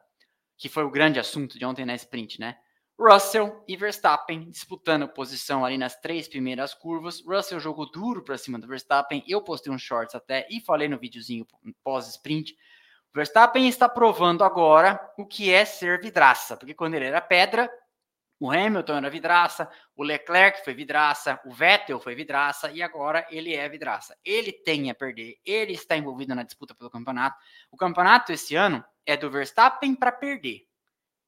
[0.58, 2.58] Que foi o grande assunto de ontem na sprint, né?
[2.98, 7.22] Russell e Verstappen disputando posição ali nas três primeiras curvas.
[7.22, 9.26] Russell jogou duro para cima do Verstappen.
[9.28, 11.46] Eu postei um shorts até e falei no videozinho
[11.84, 12.56] pós-sprint.
[13.14, 17.70] Verstappen está provando agora o que é ser vidraça, porque quando ele era pedra,
[18.40, 23.56] o Hamilton era vidraça, o Leclerc foi vidraça, o Vettel foi vidraça e agora ele
[23.56, 24.16] é vidraça.
[24.24, 27.38] Ele tem a perder, ele está envolvido na disputa pelo campeonato.
[27.72, 30.68] O campeonato esse ano é do Verstappen para perder.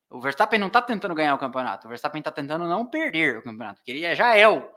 [0.10, 3.44] O Verstappen não está tentando ganhar o campeonato, o Verstappen está tentando não perder o
[3.44, 4.68] campeonato, porque ele já é o,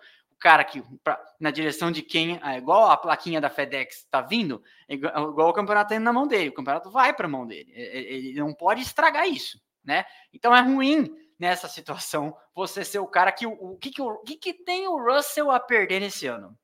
[0.43, 4.63] cara que, pra, na direção de quem, é, igual a plaquinha da FedEx está vindo,
[4.89, 7.31] é igual, igual, o campeonato está indo na mão dele, o campeonato vai para a
[7.31, 10.05] mão dele, ele não pode estragar isso, né?
[10.33, 14.37] Então é ruim nessa situação você ser o cara que o, que, que, o, que,
[14.37, 16.57] que tem o Russell a perder nesse ano?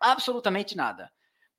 [0.00, 1.12] Absolutamente nada.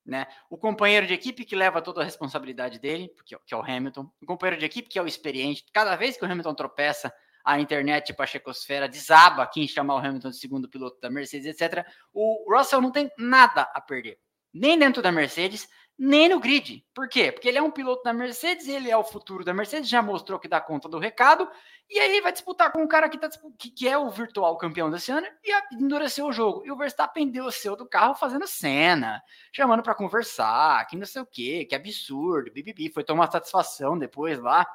[0.04, 0.26] Né?
[0.50, 4.06] O companheiro de equipe que leva toda a responsabilidade dele, porque, que é o Hamilton,
[4.20, 7.10] o companheiro de equipe que é o experiente, cada vez que o Hamilton tropeça,
[7.42, 11.58] a internet, tipo a checosfera, desaba quem chamar o Hamilton de segundo piloto da Mercedes,
[11.58, 11.86] etc.
[12.12, 14.20] O Russell não tem nada a perder,
[14.52, 15.66] nem dentro da Mercedes,
[16.04, 16.84] nem no grid.
[16.92, 17.30] Por quê?
[17.30, 20.36] Porque ele é um piloto da Mercedes, ele é o futuro da Mercedes, já mostrou
[20.36, 21.48] que dá conta do recado,
[21.88, 25.12] e aí vai disputar com um cara que, tá, que é o virtual campeão desse
[25.12, 26.66] ano e endureceu o jogo.
[26.66, 31.06] E o Verstappen deu o seu do carro fazendo cena, chamando para conversar, que não
[31.06, 34.66] sei o quê, que absurdo, bibibi, foi tomar satisfação depois lá.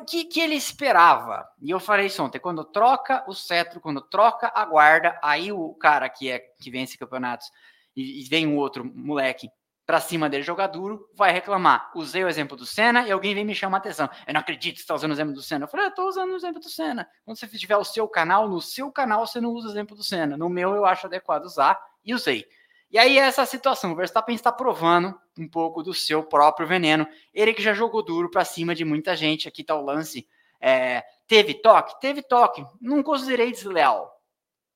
[0.00, 1.46] O que, que ele esperava?
[1.60, 5.74] E eu falei isso ontem, quando troca o cetro, quando troca a guarda, aí o
[5.74, 7.50] cara que é que vence campeonatos
[7.94, 9.50] e, e vem um outro moleque
[9.86, 11.90] para cima dele jogar duro, vai reclamar.
[11.94, 14.08] Usei o exemplo do Senna e alguém vem me chamar atenção.
[14.26, 15.64] Eu não acredito que você está usando o exemplo do Senna.
[15.64, 17.08] Eu falei, eu estou usando o exemplo do Senna.
[17.24, 20.02] Quando você tiver o seu canal, no seu canal você não usa o exemplo do
[20.02, 20.36] Senna.
[20.36, 22.46] No meu eu acho adequado usar e usei.
[22.90, 27.06] E aí essa situação, o Verstappen está provando um pouco do seu próprio veneno.
[27.32, 29.48] Ele que já jogou duro para cima de muita gente.
[29.48, 30.26] Aqui está o lance.
[30.60, 32.00] É, teve toque?
[32.00, 32.64] Teve toque.
[32.80, 34.13] Não considerei desleal.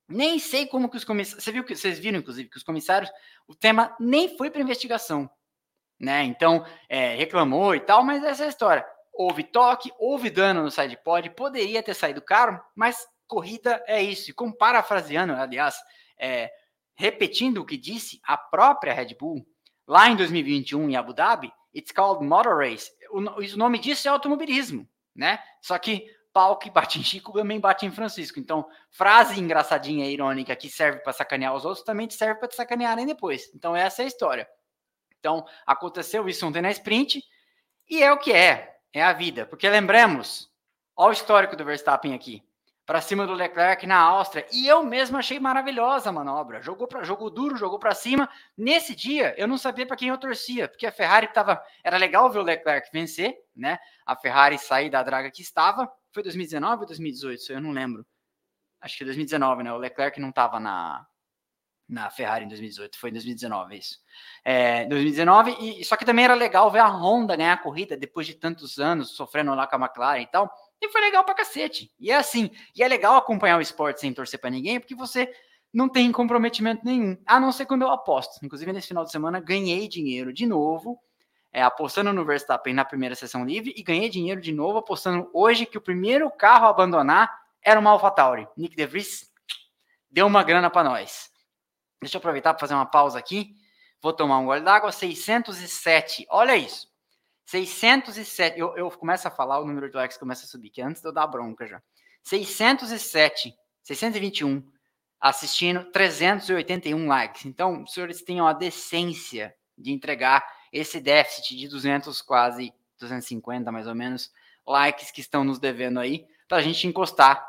[0.08, 1.44] Nem sei como que os comissários.
[1.44, 3.10] Você viu que vocês viram, inclusive, que os comissários,
[3.46, 5.30] o tema nem foi para investigação.
[6.00, 6.24] Né?
[6.24, 8.86] Então, é, reclamou e tal, mas essa é a história.
[9.12, 14.30] Houve toque, houve dano no side pod, poderia ter saído caro, mas corrida é isso.
[14.30, 15.76] E como parafraseando, aliás,
[16.18, 16.50] é,
[16.94, 19.46] repetindo o que disse a própria Red Bull,
[19.86, 22.90] lá em 2021 em Abu Dhabi, it's called motor race.
[23.10, 25.38] O, o nome disso é automobilismo, né?
[25.60, 26.06] Só que
[26.38, 28.38] pau que bate em Chico também bate em Francisco.
[28.38, 33.04] Então, frase engraçadinha, irônica, que serve para sacanear os outros, também serve para te sacanearem
[33.04, 33.50] depois.
[33.56, 34.48] Então, essa é a história.
[35.18, 37.20] Então, aconteceu isso ontem na sprint,
[37.90, 39.46] e é o que é, é a vida.
[39.46, 40.48] Porque lembremos,
[40.94, 42.47] olha o histórico do Verstappen aqui
[42.88, 44.46] para cima do Leclerc na Áustria.
[44.50, 46.62] E eu mesmo achei maravilhosa a manobra.
[46.62, 48.26] Jogou para jogou duro, jogou para cima.
[48.56, 52.30] Nesse dia, eu não sabia para quem eu torcia, porque a Ferrari estava, era legal
[52.30, 53.78] ver o Leclerc vencer, né?
[54.06, 55.86] A Ferrari sair da draga que estava.
[56.12, 57.52] Foi 2019 ou 2018?
[57.52, 58.06] Eu não lembro.
[58.80, 59.72] Acho que 2019, né?
[59.74, 61.06] O Leclerc não estava na
[61.86, 63.98] na Ferrari em 2018, foi em 2019 isso.
[64.44, 68.26] É, 2019, e só que também era legal ver a Honda ganhar a corrida depois
[68.26, 70.52] de tantos anos sofrendo lá com a McLaren e tal.
[70.80, 71.90] E foi legal pra cacete.
[71.98, 72.50] E é assim.
[72.74, 75.32] E é legal acompanhar o esporte sem torcer para ninguém, porque você
[75.72, 77.16] não tem comprometimento nenhum.
[77.26, 78.44] A não ser quando eu aposto.
[78.44, 80.98] Inclusive, nesse final de semana, ganhei dinheiro de novo,
[81.52, 85.66] é, apostando no Verstappen na primeira sessão livre, e ganhei dinheiro de novo apostando hoje
[85.66, 88.46] que o primeiro carro a abandonar era uma AlphaTauri.
[88.56, 89.30] Nick DeVries
[90.10, 91.30] deu uma grana para nós.
[92.00, 93.54] Deixa eu aproveitar para fazer uma pausa aqui.
[94.00, 94.92] Vou tomar um gole d'água.
[94.92, 96.26] 607.
[96.30, 96.88] Olha isso.
[97.48, 101.00] 607, eu, eu começo a falar, o número de likes começa a subir, que antes
[101.00, 101.82] de eu dar bronca já.
[102.22, 104.70] 607, 621
[105.18, 107.46] assistindo, 381 likes.
[107.46, 113.94] Então, senhores tenham a decência de entregar esse déficit de 200, quase 250 mais ou
[113.94, 114.30] menos,
[114.66, 117.42] likes que estão nos devendo aí, para a gente encostar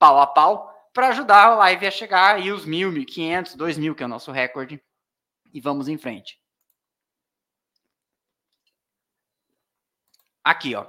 [0.00, 3.78] pau a pau, para ajudar a live a chegar aí os mil, mil quinhentos, dois
[3.78, 4.82] mil, que é o nosso recorde,
[5.54, 6.37] e vamos em frente.
[10.44, 10.86] Aqui, ó.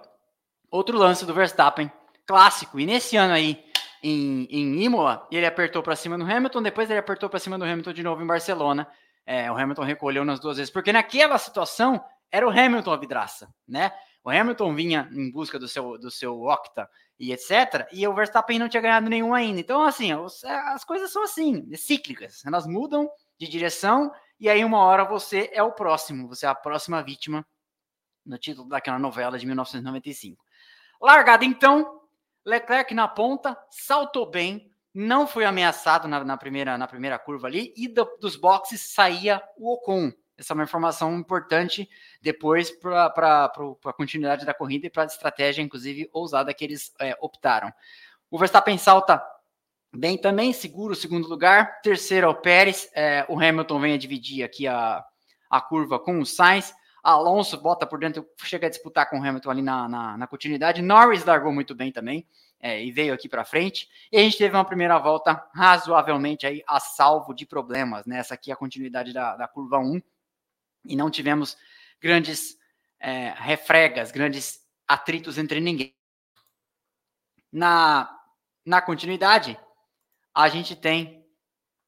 [0.71, 1.91] Outro lance do Verstappen,
[2.25, 2.79] clássico.
[2.79, 3.63] E nesse ano aí,
[4.01, 7.65] em, em Imola, ele apertou para cima do Hamilton, depois ele apertou para cima do
[7.65, 8.87] Hamilton de novo em Barcelona.
[9.25, 13.53] É, o Hamilton recolheu nas duas vezes, porque naquela situação era o Hamilton a vidraça,
[13.67, 13.91] né?
[14.23, 17.87] O Hamilton vinha em busca do seu, do seu Octa e etc.
[17.91, 19.59] E o Verstappen não tinha ganhado nenhum ainda.
[19.59, 22.43] Então, assim, os, é, as coisas são assim, cíclicas.
[22.45, 23.09] Elas mudam
[23.39, 27.45] de direção e aí uma hora você é o próximo, você é a próxima vítima
[28.25, 30.43] no título daquela novela de 1995.
[31.01, 32.01] Largada então,
[32.45, 37.73] Leclerc na ponta, saltou bem, não foi ameaçado na, na primeira, na primeira curva ali,
[37.77, 40.11] e do, dos boxes saía o Ocon.
[40.37, 41.89] Essa é uma informação importante
[42.21, 43.51] depois para
[43.85, 47.73] a continuidade da corrida e para a estratégia, inclusive, ousada que eles é, optaram.
[48.31, 49.21] O Verstappen salta
[49.93, 51.81] bem também, segura o segundo lugar.
[51.81, 52.89] Terceiro é o Pérez.
[52.93, 55.03] É, o Hamilton vem a dividir aqui a,
[55.49, 56.73] a curva com o Sainz.
[57.09, 60.81] Alonso bota por dentro, chega a disputar com o Hamilton ali na, na, na continuidade.
[60.81, 62.27] Norris largou muito bem também
[62.59, 63.89] é, e veio aqui para frente.
[64.11, 68.05] E a gente teve uma primeira volta razoavelmente aí a salvo de problemas.
[68.05, 68.17] Né?
[68.19, 70.01] Essa aqui é a continuidade da, da curva 1.
[70.85, 71.57] E não tivemos
[72.01, 72.57] grandes
[72.99, 75.95] é, refregas, grandes atritos entre ninguém.
[77.51, 78.09] Na,
[78.65, 79.59] na continuidade,
[80.33, 81.25] a gente tem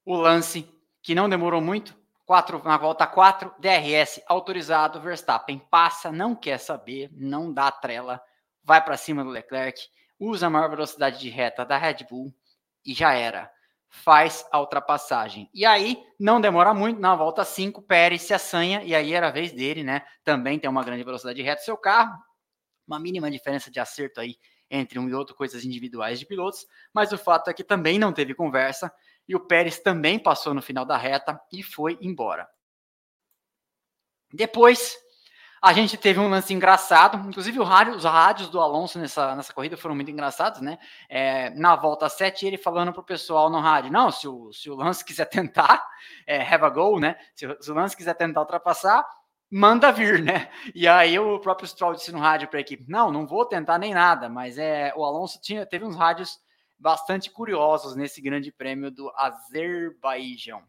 [0.06, 0.68] o lance
[1.02, 1.96] que não demorou muito,
[2.32, 8.24] quatro, na volta 4, DRS autorizado, Verstappen passa, não quer saber, não dá trela,
[8.64, 9.82] vai para cima do Leclerc,
[10.18, 12.34] usa a maior velocidade de reta da Red Bull
[12.86, 13.52] e já era.
[13.90, 15.50] Faz a ultrapassagem.
[15.54, 19.32] E aí, não demora muito, na volta 5, Pérez se assanha, e aí era a
[19.32, 20.02] vez dele, né?
[20.24, 22.18] Também tem uma grande velocidade de reta seu carro,
[22.88, 24.38] uma mínima diferença de acerto aí
[24.70, 28.14] entre um e outro, coisas individuais de pilotos, mas o fato é que também não
[28.14, 28.90] teve conversa,
[29.32, 32.46] e o Pérez também passou no final da reta e foi embora.
[34.34, 34.98] Depois,
[35.62, 39.78] a gente teve um lance engraçado, inclusive rádio, os rádios do Alonso nessa, nessa corrida
[39.78, 40.78] foram muito engraçados, né?
[41.08, 44.76] É, na volta 7, ele falando pro pessoal no rádio: não, se o, se o
[44.76, 45.82] Lance quiser tentar,
[46.28, 47.16] é, have a go, né?
[47.34, 49.08] Se, se o Lance quiser tentar ultrapassar,
[49.50, 50.52] manda vir, né?
[50.76, 53.78] E aí o próprio Stroll disse no rádio para a equipe: não, não vou tentar
[53.78, 56.38] nem nada, mas é o Alonso tinha, teve uns rádios
[56.82, 60.64] bastante curiosos nesse grande prêmio do Azerbaijão.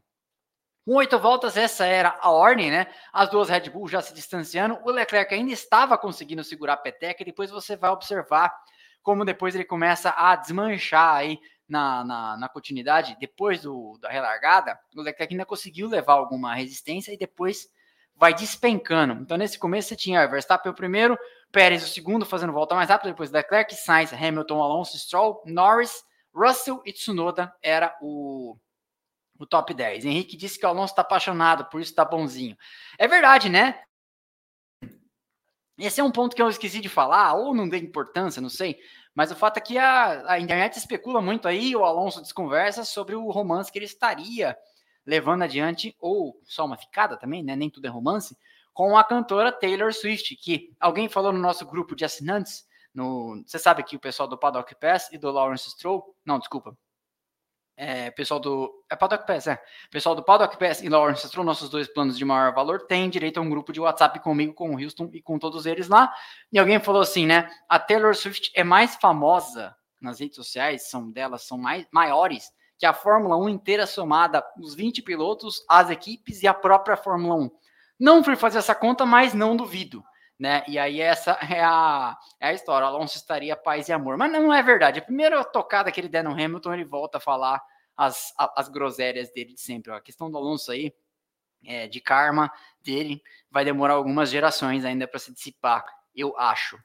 [0.85, 2.87] Com oito voltas, essa era a ordem, né?
[3.13, 4.79] As duas Red Bull já se distanciando.
[4.85, 7.23] O Leclerc ainda estava conseguindo segurar a peteca.
[7.23, 8.53] E depois você vai observar
[9.01, 13.17] como depois ele começa a desmanchar aí na, na, na continuidade.
[13.21, 17.69] Depois do, da relargada, o Leclerc ainda conseguiu levar alguma resistência e depois
[18.17, 19.15] vai despencando.
[19.15, 21.17] Então, nesse começo, você tinha Verstappen o primeiro,
[21.53, 26.03] Pérez o segundo, fazendo volta mais rápida, depois Leclerc, Sainz, Hamilton, Alonso, Stroll, Norris,
[26.35, 28.57] Russell e Tsunoda era o,
[29.39, 30.07] o top 10.
[30.07, 32.57] Henrique disse que o Alonso está apaixonado, por isso está bonzinho.
[32.99, 33.83] É verdade, né?
[35.79, 38.79] Esse é um ponto que eu esqueci de falar, ou não dei importância, não sei.
[39.15, 43.15] Mas o fato é que a, a internet especula muito aí, o Alonso desconversa sobre
[43.15, 44.57] o romance que ele estaria
[45.05, 47.57] levando adiante, ou só uma ficada também, né?
[47.57, 48.37] Nem tudo é romance,
[48.73, 53.59] com a cantora Taylor Swift, que alguém falou no nosso grupo de assinantes, no, você
[53.59, 56.77] sabe que o pessoal do Paddock Pass e do Lawrence Stroll, não, desculpa,
[57.77, 61.71] é, pessoal do é Paddock Pass, é, pessoal do Paddock Pass e Lawrence Stroll, nossos
[61.71, 64.79] dois planos de maior valor, tem direito a um grupo de WhatsApp comigo, com o
[64.79, 66.13] Houston e com todos eles lá.
[66.53, 67.51] E alguém falou assim, né?
[67.69, 72.87] A Taylor Swift é mais famosa nas redes sociais, são delas são mais maiores que
[72.87, 77.51] a Fórmula 1 inteira somada, os 20 pilotos, as equipes e a própria Fórmula 1.
[78.03, 80.05] Não fui fazer essa conta, mas não duvido.
[80.37, 80.65] Né?
[80.67, 82.85] E aí essa é a, é a história.
[82.85, 84.17] Alonso estaria paz e amor.
[84.17, 84.99] Mas não é verdade.
[84.99, 87.63] A primeira tocada que ele der no Hamilton, ele volta a falar
[87.97, 89.93] as, as groselhas dele de sempre.
[89.93, 90.93] A questão do Alonso aí,
[91.65, 92.51] é, de karma
[92.83, 96.77] dele, vai demorar algumas gerações ainda para se dissipar, eu acho.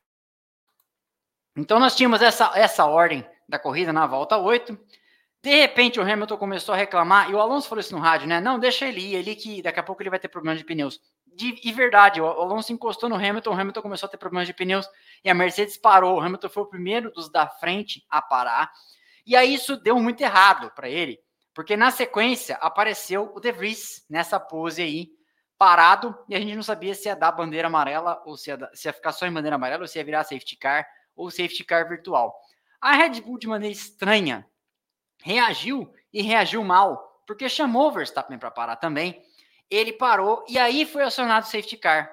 [1.56, 4.78] Então nós tínhamos essa, essa ordem da corrida na volta 8.
[5.48, 8.42] De repente o Hamilton começou a reclamar, e o Alonso falou isso no rádio, né?
[8.42, 11.00] Não, deixa ele ir, ele que daqui a pouco ele vai ter problemas de pneus.
[11.26, 14.54] De, e verdade, o Alonso encostou no Hamilton, o Hamilton começou a ter problemas de
[14.54, 14.86] pneus
[15.24, 16.18] e a Mercedes parou.
[16.18, 18.70] O Hamilton foi o primeiro dos da frente a parar.
[19.26, 21.18] E aí isso deu muito errado para ele,
[21.54, 25.08] porque na sequência apareceu o De Vries nessa pose aí,
[25.58, 28.90] parado, e a gente não sabia se ia dar bandeira amarela ou se ia, se
[28.90, 31.88] ia ficar só em bandeira amarela ou se ia virar safety car ou safety car
[31.88, 32.36] virtual.
[32.82, 34.46] A Red Bull, de maneira estranha,
[35.24, 39.22] reagiu e reagiu mal, porque chamou o Verstappen para parar também.
[39.70, 42.10] Ele parou e aí foi acionado o safety car.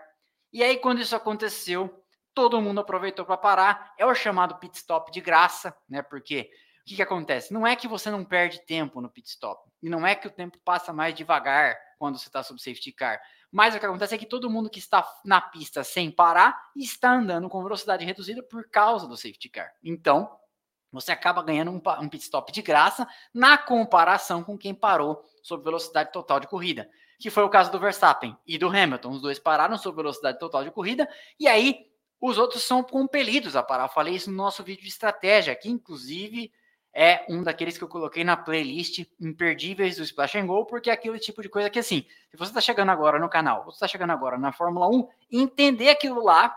[0.53, 3.95] E aí, quando isso aconteceu, todo mundo aproveitou para parar.
[3.99, 6.03] É o chamado pit stop de graça, né?
[6.03, 6.51] Porque
[6.83, 7.53] o que, que acontece?
[7.53, 10.31] Não é que você não perde tempo no pit stop, e não é que o
[10.31, 13.19] tempo passa mais devagar quando você está sob safety car,
[13.51, 17.13] Mas o que acontece é que todo mundo que está na pista sem parar está
[17.13, 19.73] andando com velocidade reduzida por causa do safety car.
[19.83, 20.39] Então,
[20.95, 25.63] você acaba ganhando um, um pit stop de graça na comparação com quem parou sob
[25.63, 29.11] velocidade total de corrida, que foi o caso do Verstappen e do Hamilton.
[29.11, 31.87] Os dois pararam sob velocidade total de corrida e aí
[32.21, 33.85] os outros são compelidos a parar.
[33.85, 36.51] Eu falei isso no nosso vídeo de estratégia, que inclusive
[36.95, 40.93] é um daqueles que eu coloquei na playlist imperdíveis do Splash and Go, porque é
[40.93, 43.89] aquele tipo de coisa que, assim, se você está chegando agora no canal, você está
[43.89, 46.57] chegando agora na Fórmula 1, entender aquilo lá,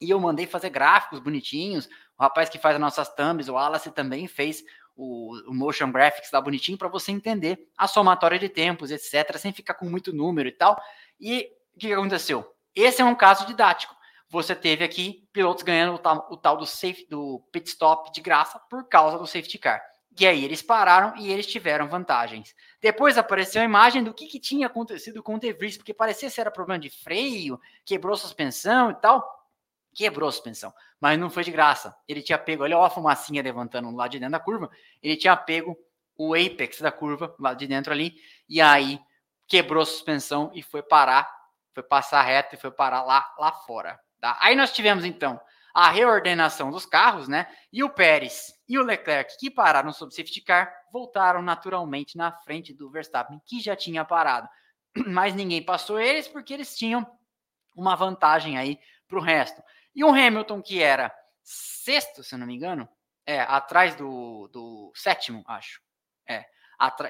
[0.00, 1.88] e eu mandei fazer gráficos bonitinhos,
[2.20, 4.62] o rapaz que faz as nossas thumbs, o Wallace também fez
[4.94, 9.52] o, o motion graphics lá bonitinho para você entender a somatória de tempos, etc, sem
[9.52, 10.80] ficar com muito número e tal.
[11.18, 12.54] E o que aconteceu?
[12.74, 13.98] Esse é um caso didático
[14.30, 18.20] você teve aqui pilotos ganhando o tal, o tal do, safe, do pit stop de
[18.20, 19.82] graça por causa do safety car.
[20.18, 22.54] E aí eles pararam e eles tiveram vantagens.
[22.80, 26.30] Depois apareceu a imagem do que, que tinha acontecido com o De Vries, porque parecia
[26.30, 29.40] ser era problema de freio, quebrou suspensão e tal.
[29.92, 31.96] Quebrou suspensão, mas não foi de graça.
[32.06, 34.70] Ele tinha pego, olha a fumacinha levantando lá de dentro da curva,
[35.02, 35.76] ele tinha pego
[36.16, 38.14] o apex da curva lá de dentro ali,
[38.48, 39.00] e aí
[39.48, 41.28] quebrou a suspensão e foi parar,
[41.72, 43.98] foi passar reto e foi parar lá, lá fora.
[44.20, 44.36] Tá?
[44.40, 45.40] Aí nós tivemos então
[45.74, 47.46] a reordenação dos carros, né?
[47.72, 52.74] E o Pérez e o Leclerc, que pararam sob safety car, voltaram naturalmente na frente
[52.74, 54.48] do Verstappen, que já tinha parado.
[55.08, 57.06] Mas ninguém passou eles porque eles tinham
[57.74, 59.62] uma vantagem aí para o resto.
[59.94, 62.88] E o Hamilton, que era sexto, se não me engano,
[63.26, 65.80] é, atrás do, do sétimo, acho.
[66.28, 66.44] É,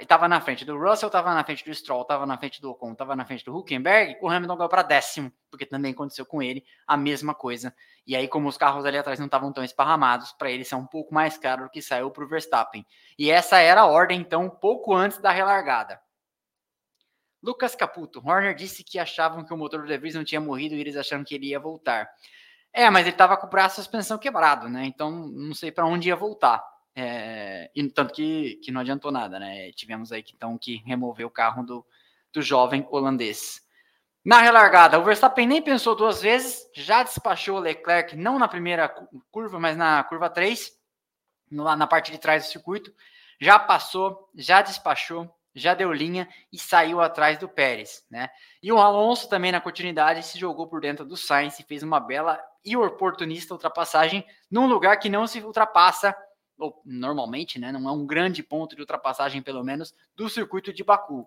[0.00, 2.92] estava na frente do Russell, estava na frente do Stroll, estava na frente do Ocon,
[2.92, 6.64] estava na frente do Huckenberg, o Hamilton ganhou para décimo, porque também aconteceu com ele
[6.86, 7.74] a mesma coisa.
[8.06, 10.86] E aí, como os carros ali atrás não estavam tão esparramados, para ele ser um
[10.86, 12.84] pouco mais caro do que saiu para o Verstappen.
[13.18, 16.00] E essa era a ordem, então, pouco antes da relargada.
[17.42, 20.74] Lucas Caputo, Horner disse que achavam que o motor do De Vries não tinha morrido
[20.74, 22.10] e eles acharam que ele ia voltar.
[22.72, 24.84] É, mas ele estava com o braço suspensão quebrado, né?
[24.84, 26.64] Então não sei para onde ia voltar.
[26.94, 29.70] É, e tanto que, que não adiantou nada, né?
[29.72, 31.86] Tivemos aí então que remover o carro do,
[32.32, 33.62] do jovem holandês.
[34.24, 38.86] Na relargada, o Verstappen nem pensou duas vezes, já despachou o Leclerc, não na primeira
[39.30, 40.72] curva, mas na curva 3,
[41.50, 42.92] lá na parte de trás do circuito.
[43.40, 48.28] Já passou, já despachou, já deu linha e saiu atrás do Pérez, né?
[48.62, 51.98] E o Alonso também na continuidade se jogou por dentro do Sainz e fez uma
[51.98, 56.14] bela e oportunista ultrapassagem num lugar que não se ultrapassa
[56.60, 60.84] ou normalmente, né, não é um grande ponto de ultrapassagem, pelo menos, do circuito de
[60.84, 61.26] Baku.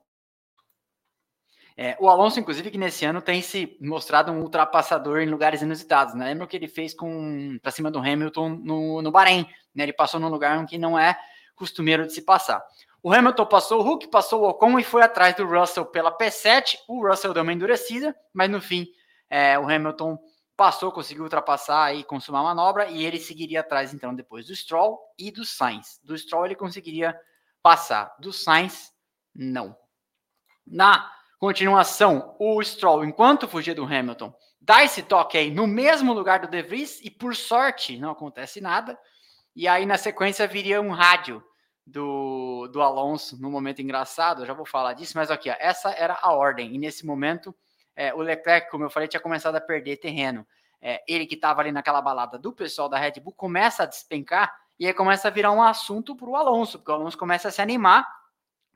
[1.75, 6.13] É, o Alonso, inclusive, que nesse ano tem se mostrado um ultrapassador em lugares inusitados.
[6.13, 6.25] Né?
[6.25, 9.47] Lembra o que ele fez com para cima do Hamilton no, no Bahrein?
[9.73, 9.83] Né?
[9.83, 11.17] Ele passou num lugar que não é
[11.55, 12.63] costumeiro de se passar.
[13.01, 16.75] O Hamilton passou o Hulk, passou o Ocon e foi atrás do Russell pela P7.
[16.87, 18.87] O Russell deu uma endurecida, mas no fim
[19.29, 20.19] é, o Hamilton
[20.63, 24.97] passou, conseguiu ultrapassar e consumar a manobra, e ele seguiria atrás, então, depois do Stroll
[25.19, 25.99] e do Sainz.
[26.01, 27.19] Do Stroll ele conseguiria
[27.61, 28.93] passar, do Sainz,
[29.35, 29.75] não.
[30.65, 36.39] Na continuação, o Stroll, enquanto fugia do Hamilton, dá esse toque aí no mesmo lugar
[36.39, 38.97] do De Vries, e por sorte não acontece nada,
[39.53, 41.43] e aí na sequência viria um rádio
[41.85, 45.91] do, do Alonso, no momento engraçado, eu já vou falar disso, mas aqui, ó, essa
[45.91, 47.53] era a ordem, e nesse momento
[47.95, 50.45] é, o Leclerc, como eu falei, tinha começado a perder terreno.
[50.81, 54.53] É, ele que estava ali naquela balada do pessoal da Red Bull começa a despencar
[54.77, 57.51] e aí começa a virar um assunto para o Alonso, porque o Alonso começa a
[57.51, 58.05] se animar,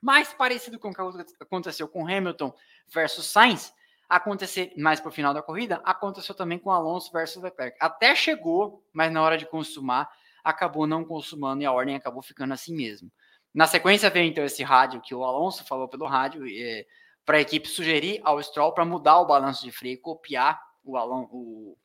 [0.02, 1.02] mais parecido com o que
[1.42, 2.54] aconteceu com Hamilton
[2.88, 3.74] versus Sainz,
[4.08, 7.76] acontecer mais para o final da corrida, aconteceu também com Alonso versus Leclerc.
[7.80, 10.10] Até chegou, mas na hora de consumar,
[10.44, 13.12] acabou não consumando e a ordem acabou ficando assim mesmo.
[13.54, 16.86] Na sequência veio então esse rádio que o Alonso falou pelo rádio, é,
[17.28, 21.78] para a equipe sugerir ao Stroll para mudar o balanço de freio, copiar o, o,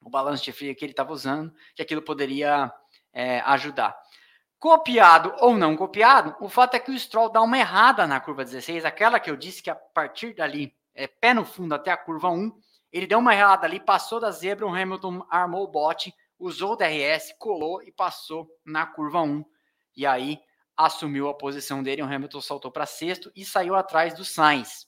[0.00, 2.72] o balanço de freio que ele estava usando, que aquilo poderia
[3.12, 3.98] é, ajudar.
[4.56, 8.44] Copiado ou não copiado, o fato é que o Stroll dá uma errada na curva
[8.44, 11.96] 16, aquela que eu disse que a partir dali, é, pé no fundo até a
[11.96, 12.52] curva 1,
[12.92, 16.76] ele deu uma errada ali, passou da zebra, o Hamilton armou o bote, usou o
[16.76, 19.44] DRS, colou e passou na curva 1.
[19.96, 20.38] E aí
[20.78, 24.86] assumiu a posição dele, o Hamilton saltou para sexto e saiu atrás do Sainz.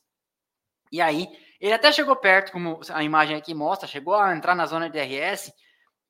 [0.92, 1.28] E aí,
[1.60, 4.98] ele até chegou perto, como a imagem aqui mostra, chegou a entrar na zona de
[4.98, 5.52] DRS,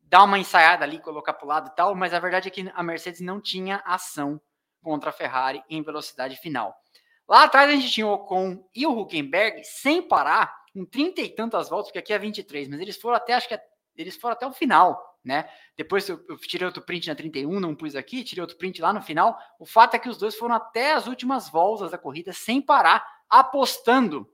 [0.02, 2.70] dar uma ensaiada ali, colocar para o lado e tal, mas a verdade é que
[2.74, 4.38] a Mercedes não tinha ação
[4.82, 6.74] contra a Ferrari em velocidade final.
[7.26, 11.28] Lá atrás a gente tinha o Ocon e o Huckenberg sem parar, com 30 e
[11.30, 13.62] tantas voltas, porque aqui é 23, mas eles foram até, acho que é,
[13.96, 15.48] eles foram até o final né?
[15.76, 19.02] Depois eu, tirei outro print na 31, não pus aqui, tirei outro print lá no
[19.02, 19.38] final.
[19.58, 23.06] O fato é que os dois foram até as últimas voltas da corrida sem parar,
[23.28, 24.28] apostando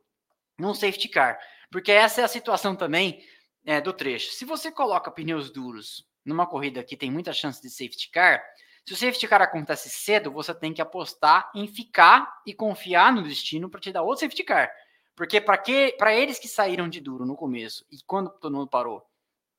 [0.59, 1.39] num safety car.
[1.71, 3.23] Porque essa é a situação também
[3.65, 4.33] é, do trecho.
[4.33, 8.43] Se você coloca pneus duros numa corrida que tem muita chance de safety car,
[8.87, 13.23] se o safety car acontece cedo, você tem que apostar em ficar e confiar no
[13.23, 14.71] destino para te dar outro safety car.
[15.17, 18.69] Porque para que para eles que saíram de duro no começo e quando todo mundo
[18.69, 19.03] parou,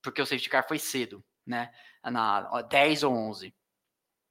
[0.08, 1.70] porque o safety car foi cedo, né?
[2.01, 3.53] Na 10 ou 11.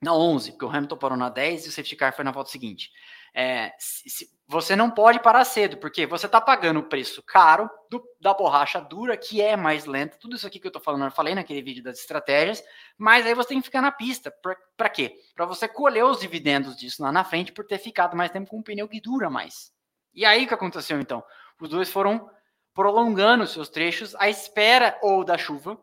[0.01, 2.51] Na 11, porque o Hamilton parou na 10 e o safety car foi na volta
[2.51, 2.91] seguinte.
[3.35, 7.68] É, se, se, você não pode parar cedo, porque você está pagando o preço caro
[7.91, 10.16] do, da borracha dura, que é mais lenta.
[10.18, 12.62] Tudo isso aqui que eu estou falando, eu falei naquele vídeo das estratégias,
[12.97, 14.33] mas aí você tem que ficar na pista.
[14.77, 15.14] Para quê?
[15.35, 18.59] Para você colher os dividendos disso lá na frente por ter ficado mais tempo com
[18.59, 19.70] um pneu que dura mais.
[20.14, 21.22] E aí o que aconteceu então?
[21.61, 22.31] Os dois foram
[22.77, 25.81] prolongando seus trechos à espera ou da chuva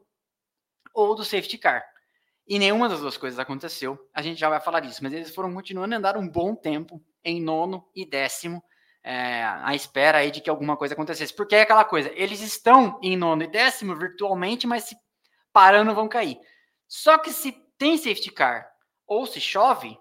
[0.94, 1.84] ou do safety car.
[2.48, 3.98] E nenhuma das duas coisas aconteceu.
[4.14, 7.02] A gente já vai falar disso, mas eles foram continuando a andar um bom tempo
[7.26, 8.64] em nono e décimo,
[9.02, 11.34] é, à espera aí de que alguma coisa acontecesse.
[11.34, 14.96] Porque é aquela coisa, eles estão em nono e décimo virtualmente, mas se
[15.52, 16.38] parando vão cair.
[16.88, 18.70] Só que se tem safety car
[19.08, 19.98] ou se chove,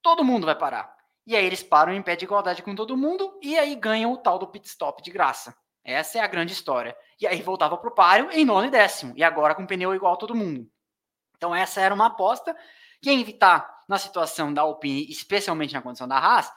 [0.00, 0.94] todo mundo vai parar.
[1.26, 4.16] E aí eles param em pé de igualdade com todo mundo e aí ganham o
[4.16, 5.54] tal do pit stop de graça.
[5.84, 6.96] Essa é a grande história.
[7.20, 9.14] E aí voltava para o páreo em nono e décimo.
[9.16, 10.68] E agora com pneu igual a todo mundo.
[11.36, 12.56] Então, essa era uma aposta.
[13.00, 16.52] Quem está na situação da Alpine, especialmente na condição da Haas,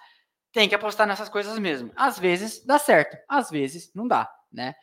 [0.51, 1.91] tem que apostar nessas coisas mesmo.
[1.95, 4.76] Às vezes dá certo, às vezes não dá, né?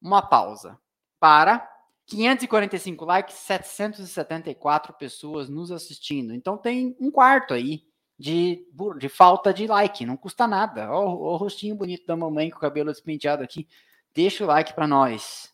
[0.00, 0.78] Uma pausa
[1.20, 1.68] para
[2.06, 6.34] 545 likes, 774 pessoas nos assistindo.
[6.34, 7.84] Então tem um quarto aí
[8.22, 8.64] de,
[8.98, 10.88] de falta de like, não custa nada.
[10.92, 13.66] Ó, o rostinho bonito da mamãe com o cabelo despenteado aqui.
[14.14, 15.52] Deixa o like para nós.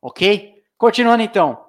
[0.00, 0.64] Ok?
[0.78, 1.62] Continuando então.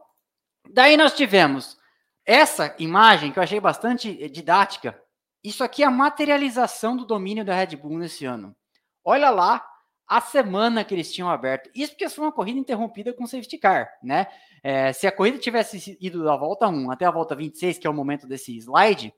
[0.71, 1.77] Daí nós tivemos
[2.25, 4.97] essa imagem que eu achei bastante eh, didática.
[5.43, 8.55] Isso aqui é a materialização do domínio da Red Bull nesse ano.
[9.03, 9.67] Olha lá
[10.07, 11.69] a semana que eles tinham aberto.
[11.75, 14.27] Isso porque foi uma corrida interrompida com safety car, né?
[14.63, 17.89] É, se a corrida tivesse ido da volta 1 até a volta 26, que é
[17.89, 19.13] o momento desse slide,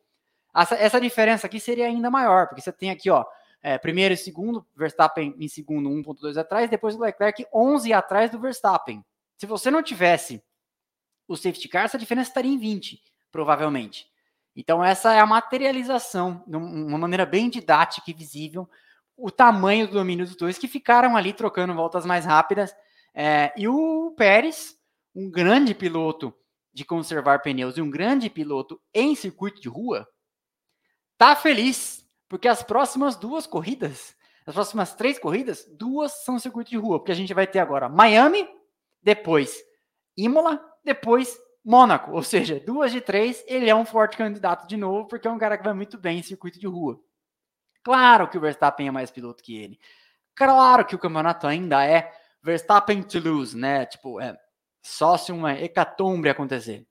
[0.55, 3.25] essa, essa diferença aqui seria ainda maior, porque você tem aqui, ó,
[3.61, 8.39] é, primeiro e segundo, Verstappen em segundo 1.2 atrás, depois o Leclerc 11 atrás do
[8.39, 9.03] Verstappen.
[9.37, 10.43] Se você não tivesse
[11.27, 14.07] o safety car, essa diferença estaria em 20, provavelmente.
[14.55, 18.69] Então, essa é a materialização, de uma maneira bem didática e visível,
[19.15, 22.75] o tamanho do domínio dos dois, que ficaram ali trocando voltas mais rápidas.
[23.13, 24.75] É, e o Pérez,
[25.15, 26.33] um grande piloto
[26.73, 30.07] de conservar pneus e um grande piloto em circuito de rua,
[31.21, 36.77] tá feliz, porque as próximas duas corridas, as próximas três corridas, duas são circuito de
[36.77, 38.49] rua, porque a gente vai ter agora Miami,
[39.03, 39.63] depois
[40.17, 45.07] Imola depois Mônaco, ou seja, duas de três, ele é um forte candidato de novo,
[45.07, 46.99] porque é um cara que vai muito bem em circuito de rua.
[47.83, 49.79] Claro que o Verstappen é mais piloto que ele.
[50.33, 52.11] Claro que o campeonato ainda é
[52.41, 53.85] Verstappen to lose, né?
[53.85, 54.35] Tipo, é
[54.81, 56.87] só se uma hecatombe acontecer.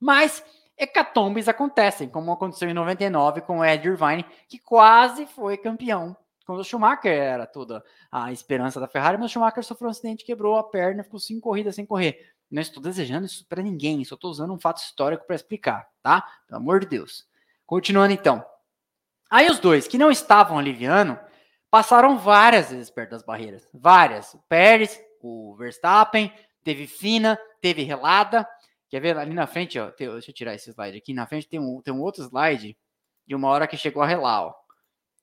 [0.00, 0.42] Mas
[0.78, 6.16] hecatombes acontecem, como aconteceu em 99 com o Ed Irvine, que quase foi campeão
[6.48, 10.24] quando o Schumacher era toda a esperança da Ferrari, mas o Schumacher sofreu um acidente,
[10.24, 12.32] quebrou a perna, ficou cinco corridas sem correr.
[12.50, 16.26] Não estou desejando isso para ninguém, só estou usando um fato histórico para explicar, tá?
[16.46, 17.26] Pelo amor de Deus.
[17.66, 18.42] Continuando então.
[19.30, 21.18] Aí os dois que não estavam aliviando
[21.70, 23.68] passaram várias vezes perto das barreiras.
[23.74, 24.32] Várias.
[24.32, 26.32] O Pérez, o Verstappen,
[26.64, 28.48] teve fina, teve relada.
[28.88, 29.90] Quer ver ali na frente, ó?
[29.90, 31.12] Tem, deixa eu tirar esse slide aqui.
[31.12, 32.76] Na frente tem um, tem um outro slide
[33.26, 34.54] de uma hora que chegou a relar, ó.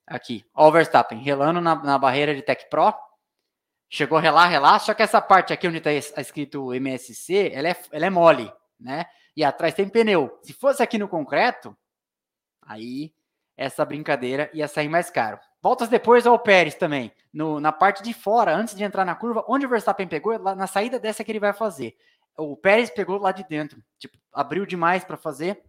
[0.06, 0.44] Aqui.
[0.54, 2.94] Ó, o Verstappen relando na, na barreira de Tech Pro.
[3.88, 7.76] Chegou a relar, relar, só que essa parte aqui onde está escrito MSC, ela é,
[7.92, 9.06] ela é mole, né?
[9.36, 10.38] E atrás tem pneu.
[10.42, 11.76] Se fosse aqui no concreto,
[12.62, 13.12] aí
[13.56, 15.38] essa brincadeira ia sair mais caro.
[15.62, 19.44] Voltas depois ao Pérez também, no, na parte de fora, antes de entrar na curva,
[19.48, 21.96] onde o Verstappen pegou, na saída dessa que ele vai fazer.
[22.36, 25.62] O Pérez pegou lá de dentro, tipo, abriu demais para fazer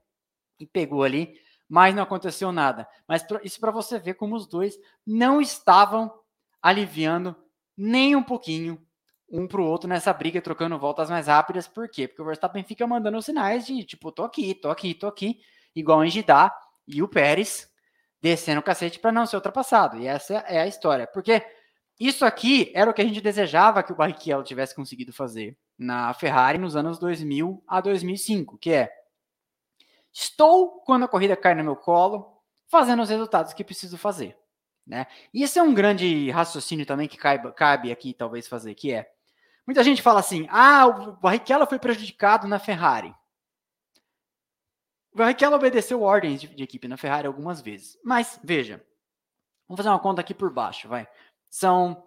[0.60, 2.88] e pegou ali, mas não aconteceu nada.
[3.08, 6.14] Mas isso para você ver como os dois não estavam
[6.62, 7.36] aliviando
[7.76, 8.82] nem um pouquinho
[9.30, 11.68] um para o outro nessa briga, trocando voltas mais rápidas.
[11.68, 12.08] Por quê?
[12.08, 15.42] Porque o Verstappen fica mandando sinais de tipo, tô aqui, tô aqui, tô aqui,
[15.76, 16.54] igual em Jeddah,
[16.88, 17.70] e o Pérez
[18.22, 19.98] descendo o cacete para não ser ultrapassado.
[19.98, 21.06] E essa é a história.
[21.08, 21.46] Porque
[22.00, 26.14] isso aqui era o que a gente desejava que o Barrichello tivesse conseguido fazer na
[26.14, 28.92] Ferrari nos anos 2000 a 2005, que é
[30.12, 34.38] estou quando a corrida cai no meu colo, fazendo os resultados que preciso fazer.
[34.86, 35.06] Né?
[35.34, 39.12] E esse é um grande raciocínio também que cabe, cabe aqui, talvez, fazer, que é,
[39.66, 43.14] muita gente fala assim, ah, o Barrichello foi prejudicado na Ferrari.
[45.12, 48.84] O Barrichello obedeceu ordens de, de equipe na Ferrari algumas vezes, mas, veja,
[49.68, 51.08] vamos fazer uma conta aqui por baixo, vai.
[51.50, 52.04] São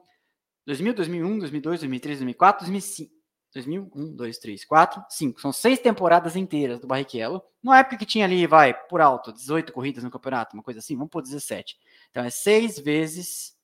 [0.66, 3.19] 2000, 2001, 2002, 2003, 2004, 2005.
[3.52, 5.40] 2001, 2, 3, 4, 5.
[5.40, 7.42] São seis temporadas inteiras do Barrichello.
[7.62, 10.96] Na época que tinha ali, vai, por alto, 18 corridas no campeonato, uma coisa assim,
[10.96, 11.76] vamos por 17.
[12.10, 13.56] Então é 6 vezes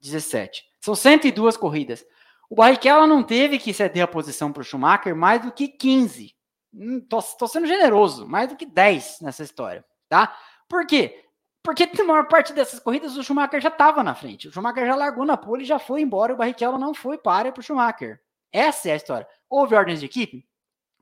[0.00, 0.64] 17.
[0.80, 2.04] São 102 corridas.
[2.50, 6.34] O Barrichello não teve que ceder a posição para o Schumacher mais do que 15.
[6.72, 10.36] Hum, tô, tô, sendo generoso, mais do que 10 nessa história, tá?
[10.68, 11.24] Por quê?
[11.62, 14.48] Porque na maior parte dessas corridas o Schumacher já estava na frente.
[14.48, 16.32] O Schumacher já largou na pole e já foi embora.
[16.32, 18.20] O Barrichello não foi para para o Schumacher.
[18.52, 19.28] Essa é a história.
[19.48, 20.48] Houve ordens de equipe?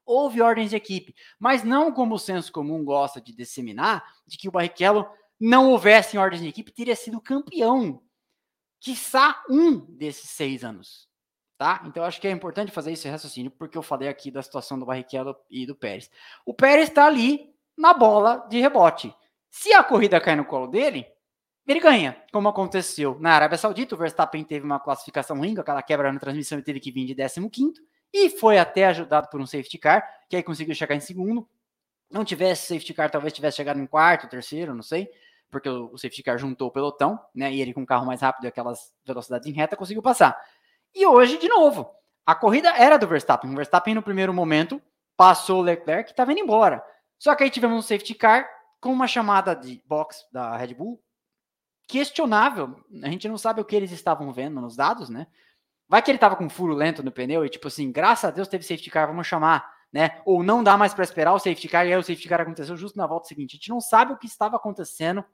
[0.04, 4.48] Houve ordens de equipe, mas não como o senso comum gosta de disseminar, de que
[4.48, 8.00] o Barrichello não houvesse ordens de equipe, teria sido campeão.
[8.80, 11.08] Quiçá um desses seis anos.
[11.58, 11.82] Tá?
[11.86, 14.84] Então acho que é importante fazer esse raciocínio, porque eu falei aqui da situação do
[14.84, 16.10] Barrichello e do Pérez.
[16.44, 19.14] O Pérez está ali na bola de rebote.
[19.50, 21.06] Se a corrida cai no colo dele,
[21.66, 23.94] ele ganha, como aconteceu na Arábia Saudita.
[23.94, 27.14] O Verstappen teve uma classificação ruim, aquela quebra na transmissão, ele teve que vir de
[27.14, 27.74] 15
[28.12, 31.48] e foi até ajudado por um safety car, que aí conseguiu chegar em segundo.
[32.10, 35.10] Não tivesse safety car, talvez tivesse chegado em quarto, terceiro, não sei,
[35.50, 37.52] porque o safety car juntou o pelotão, né?
[37.52, 40.40] E ele com o carro mais rápido e aquelas velocidades em reta conseguiu passar.
[40.94, 41.90] E hoje, de novo,
[42.24, 43.50] a corrida era do Verstappen.
[43.50, 44.80] O Verstappen, no primeiro momento,
[45.16, 46.82] passou o Leclerc que estava indo embora.
[47.18, 48.48] Só que aí tivemos um safety car
[48.80, 51.02] com uma chamada de box da Red Bull
[51.86, 52.76] questionável.
[53.02, 55.26] A gente não sabe o que eles estavam vendo nos dados, né?
[55.88, 58.48] Vai que ele estava com furo lento no pneu e tipo assim, graças a Deus
[58.48, 60.20] teve safety car, vamos chamar, né?
[60.24, 62.76] Ou não dá mais para esperar o safety car e aí o safety car aconteceu
[62.76, 63.52] justo na volta seguinte.
[63.52, 65.24] A gente não sabe o que estava acontecendo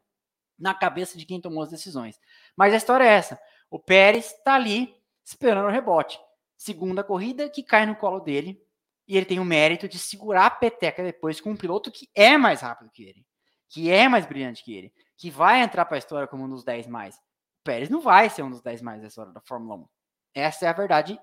[0.59, 2.21] na cabeça de quem tomou as decisões.
[2.57, 3.41] Mas a história é essa.
[3.71, 4.95] O Pérez está ali
[5.25, 6.21] esperando o rebote.
[6.57, 8.61] Segunda corrida que cai no colo dele
[9.09, 12.37] e ele tem o mérito de segurar a peteca depois com um piloto que é
[12.37, 13.27] mais rápido que ele
[13.73, 14.93] que é mais brilhante que ele,
[15.23, 17.15] que vai entrar para a história como um dos 10 mais.
[17.15, 19.89] O Pérez não vai ser um dos 10 mais da história da Fórmula 1.
[20.35, 21.17] Essa é a verdade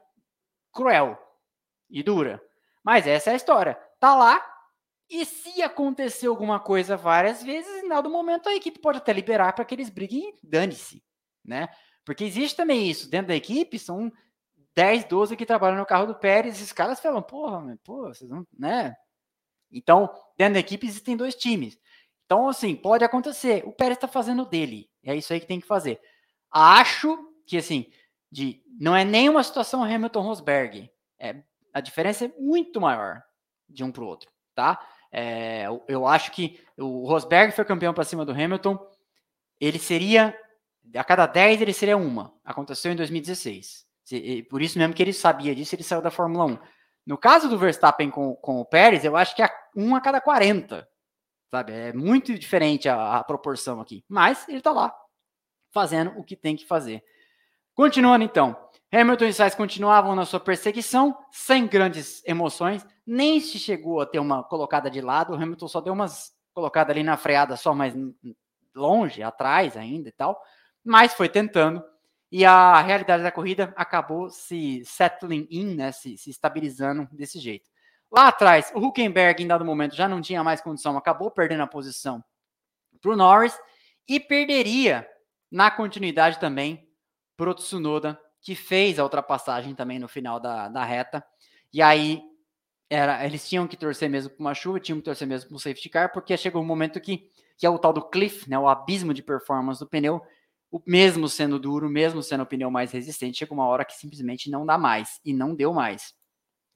[0.72, 1.20] cruel
[1.90, 2.42] e dura.
[2.82, 3.78] Mas essa é a história.
[4.00, 4.42] Tá lá.
[5.10, 9.52] E se acontecer alguma coisa várias vezes, em dado momento a equipe pode até liberar
[9.52, 11.04] para que eles briguem e dane-se,
[11.44, 11.68] né?
[12.06, 13.10] Porque existe também isso.
[13.10, 14.10] Dentro da equipe são
[14.76, 16.56] 10, 12 que trabalham no carro do Pérez.
[16.56, 18.96] Esses caras falam, porra, pô, vocês não, né?
[19.70, 21.78] Então, dentro da equipe existem dois times.
[22.30, 23.64] Então, assim, pode acontecer.
[23.66, 24.88] O Pérez está fazendo dele.
[25.04, 26.00] É isso aí que tem que fazer.
[26.52, 27.88] Acho que, assim,
[28.32, 30.92] de, não é nem uma situação Hamilton-Rosberg.
[31.18, 31.42] É,
[31.74, 33.24] a diferença é muito maior
[33.68, 34.80] de um para o outro, tá?
[35.12, 38.78] É, eu, eu, acho que o Rosberg foi campeão para cima do Hamilton.
[39.60, 40.40] Ele seria,
[40.96, 42.32] a cada 10 ele seria uma.
[42.46, 43.88] Aconteceu em 2016.
[44.52, 46.60] Por isso mesmo que ele sabia disso, ele saiu da Fórmula 1.
[47.08, 50.22] No caso do Verstappen com, com o Pérez, eu acho que é um a cada
[50.22, 50.88] 40.
[51.52, 51.74] Sabe?
[51.74, 54.04] É muito diferente a, a proporção aqui.
[54.08, 54.96] Mas ele está lá,
[55.72, 57.04] fazendo o que tem que fazer.
[57.74, 58.56] Continuando então.
[58.92, 64.18] Hamilton e Sainz continuavam na sua perseguição, sem grandes emoções, nem se chegou a ter
[64.18, 65.32] uma colocada de lado.
[65.32, 67.94] O Hamilton só deu umas colocadas ali na freada, só mais
[68.76, 70.42] longe, atrás ainda e tal,
[70.84, 71.84] mas foi tentando.
[72.32, 77.70] E a realidade da corrida acabou se settling in, né, se, se estabilizando desse jeito.
[78.12, 81.68] Lá atrás, o Huckenberg, em dado momento, já não tinha mais condição, acabou perdendo a
[81.68, 82.24] posição
[83.02, 83.58] para o Norris
[84.08, 85.08] e perderia
[85.52, 86.88] na continuidade também
[87.38, 91.24] para o Tsunoda, que fez a ultrapassagem também no final da, da reta.
[91.72, 92.22] E aí
[92.90, 95.60] era, eles tinham que torcer mesmo para uma chuva, tinham que torcer mesmo para o
[95.60, 98.68] safety car, porque chegou um momento que, que é o tal do cliff, né, o
[98.68, 100.22] abismo de performance do pneu,
[100.72, 104.50] o mesmo sendo duro, mesmo sendo o pneu mais resistente, chega uma hora que simplesmente
[104.50, 106.14] não dá mais, e não deu mais.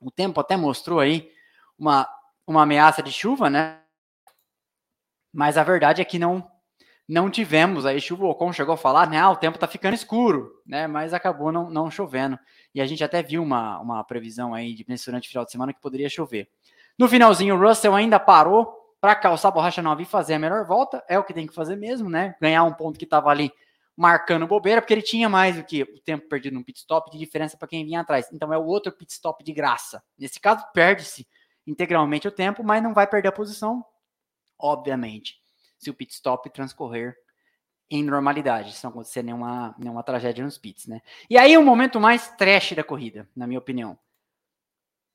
[0.03, 1.29] O tempo até mostrou aí
[1.77, 2.07] uma,
[2.45, 3.79] uma ameaça de chuva, né?
[5.33, 6.47] Mas a verdade é que não
[7.07, 8.25] não tivemos aí chuva.
[8.25, 9.19] O Ocon chegou a falar, né?
[9.19, 10.87] Ah, o tempo tá ficando escuro, né?
[10.87, 12.39] Mas acabou não, não chovendo.
[12.73, 15.73] E a gente até viu uma, uma previsão aí de durante o final de semana
[15.73, 16.47] que poderia chover.
[16.97, 20.65] No finalzinho, o Russell ainda parou para calçar a borracha nova e fazer a melhor
[20.65, 21.03] volta.
[21.09, 22.35] É o que tem que fazer mesmo, né?
[22.41, 23.51] Ganhar um ponto que estava ali
[23.95, 27.17] marcando bobeira, porque ele tinha mais do que o tempo perdido no pit stop de
[27.17, 28.27] diferença para quem vinha atrás.
[28.31, 30.03] Então é o outro pit stop de graça.
[30.17, 31.27] Nesse caso, perde-se
[31.65, 33.85] integralmente o tempo, mas não vai perder a posição,
[34.59, 35.39] obviamente,
[35.77, 37.15] se o pit stop transcorrer
[37.89, 41.01] em normalidade, se não acontecer nenhuma, nenhuma tragédia nos pits, né?
[41.29, 43.97] E aí o momento mais trash da corrida, na minha opinião.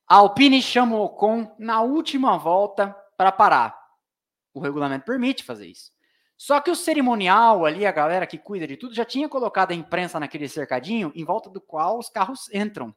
[0.07, 3.79] A Alpine chama o Ocon na última volta para parar.
[4.55, 5.93] O regulamento permite fazer isso.
[6.39, 9.75] Só que o cerimonial ali, a galera que cuida de tudo, já tinha colocado a
[9.75, 12.95] imprensa naquele cercadinho em volta do qual os carros entram,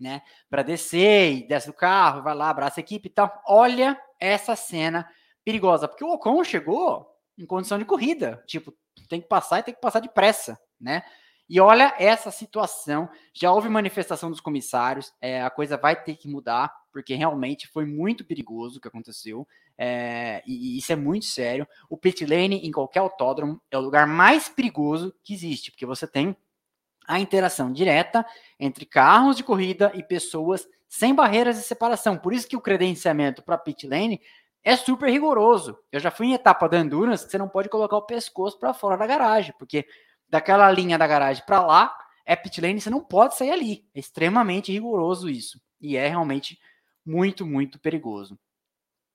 [0.00, 0.22] né?
[0.48, 3.42] Para descer e desce do carro, vai lá, abraça a equipe e tal.
[3.46, 5.06] Olha essa cena
[5.44, 7.06] perigosa, porque o Ocon chegou
[7.36, 8.72] em condição de corrida, tipo,
[9.10, 11.02] tem que passar e tem que passar depressa, né?
[11.48, 13.08] E olha essa situação.
[13.32, 15.12] Já houve manifestação dos comissários.
[15.20, 19.46] É, a coisa vai ter que mudar, porque realmente foi muito perigoso o que aconteceu.
[19.76, 21.66] É, e, e, isso é muito sério.
[21.88, 26.06] O pit lane em qualquer autódromo é o lugar mais perigoso que existe, porque você
[26.06, 26.36] tem
[27.06, 28.24] a interação direta
[28.58, 32.16] entre carros de corrida e pessoas sem barreiras de separação.
[32.16, 34.20] Por isso que o credenciamento para pit lane
[34.62, 35.78] é super rigoroso.
[35.92, 38.72] Eu já fui em etapa da Endurance que você não pode colocar o pescoço para
[38.72, 39.86] fora da garagem, porque
[40.28, 41.96] daquela linha da garagem para lá
[42.26, 43.86] é pit lane, você não pode sair ali.
[43.94, 45.60] É extremamente rigoroso isso.
[45.80, 46.58] E é realmente
[47.04, 48.38] muito, muito perigoso.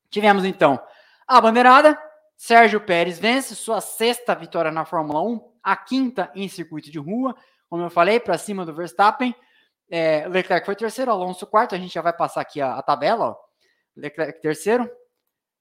[0.09, 0.79] Tivemos então
[1.27, 1.99] a bandeirada.
[2.37, 7.35] Sérgio Pérez vence sua sexta vitória na Fórmula 1, a quinta em circuito de rua.
[7.67, 9.35] Como eu falei, para cima do Verstappen.
[9.89, 11.75] É, Leclerc foi terceiro, Alonso quarto.
[11.75, 13.31] A gente já vai passar aqui a, a tabela.
[13.31, 13.49] Ó.
[13.95, 14.89] Leclerc terceiro,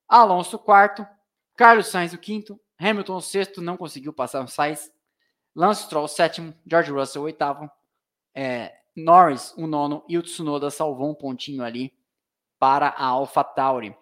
[0.09, 1.07] Alonso quarto,
[1.57, 4.91] Carlos Sainz o quinto, Hamilton sexto, não conseguiu passar o Sainz.
[5.55, 7.71] Lance Stroll sétimo, George Russell oitavo,
[8.35, 11.93] é, Norris o nono e o Tsunoda salvou um pontinho ali
[12.59, 13.97] para a AlphaTauri.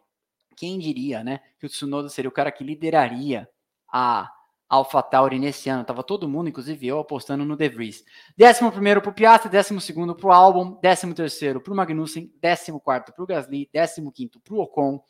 [0.57, 3.49] Quem diria, né, que o Tsunoda seria o cara que lideraria
[3.93, 4.31] a
[4.69, 5.85] AlphaTauri nesse ano.
[5.85, 8.05] Tava todo mundo, inclusive eu, apostando no De Vries.
[8.37, 12.33] Décimo primeiro para o Piastri, décimo segundo para o Albon, décimo terceiro para o Magnussen,
[12.41, 15.01] décimo quarto para o Gasly, décimo quinto para o Ocon,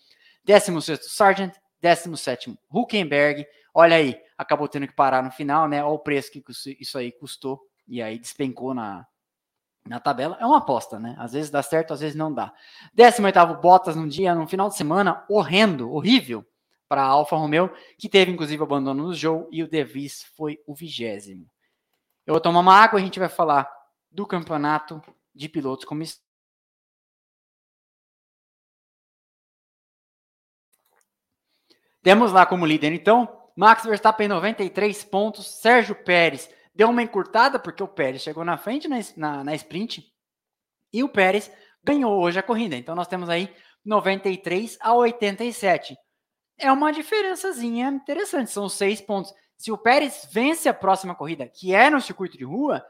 [0.44, 3.46] décimo sexto Sargent, décimo sétimo Huckenberg.
[3.78, 5.84] Olha aí, acabou tendo que parar no final, né?
[5.84, 6.42] Olha o preço que
[6.80, 9.06] isso aí custou e aí despencou na,
[9.86, 10.38] na tabela.
[10.40, 11.14] É uma aposta, né?
[11.18, 12.54] Às vezes dá certo, às vezes não dá.
[12.94, 16.42] 18 Bottas num dia, num final de semana horrendo, horrível
[16.88, 20.58] para a Alfa Romeo, que teve inclusive abandono no jogo, e o De Vries foi
[20.66, 21.46] o vigésimo.
[22.26, 23.70] Eu vou tomar uma água e a gente vai falar
[24.10, 25.02] do campeonato
[25.34, 26.02] de pilotos como
[32.02, 37.82] Temos lá como líder, então, Max Verstappen 93 pontos, Sérgio Pérez deu uma encurtada, porque
[37.82, 40.12] o Pérez chegou na frente na, na, na sprint,
[40.92, 41.50] e o Pérez
[41.82, 42.76] ganhou hoje a corrida.
[42.76, 43.52] Então nós temos aí
[43.84, 45.96] 93 a 87
[46.58, 49.32] é uma diferençazinha interessante, são seis pontos.
[49.56, 52.84] Se o Pérez vence a próxima corrida, que é no circuito de rua,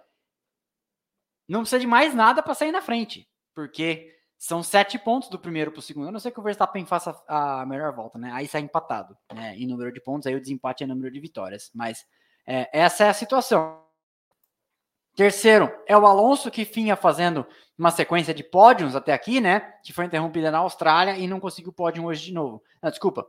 [1.49, 5.73] não precisa de mais nada para sair na frente, porque são sete pontos do primeiro
[5.73, 6.09] para o segundo.
[6.09, 8.31] A não ser que o Verstappen faça a melhor volta, né?
[8.33, 9.57] Aí sai empatado, né?
[9.57, 11.71] Em número de pontos, aí o desempate é número de vitórias.
[11.75, 12.07] Mas
[12.47, 13.83] é, essa é a situação.
[15.17, 17.47] Terceiro, é o Alonso que vinha fazendo
[17.79, 19.61] uma sequência de pódios até aqui, né?
[19.83, 22.63] Que foi interrompida na Austrália e não conseguiu pódio hoje de novo.
[22.83, 23.27] Não, desculpa,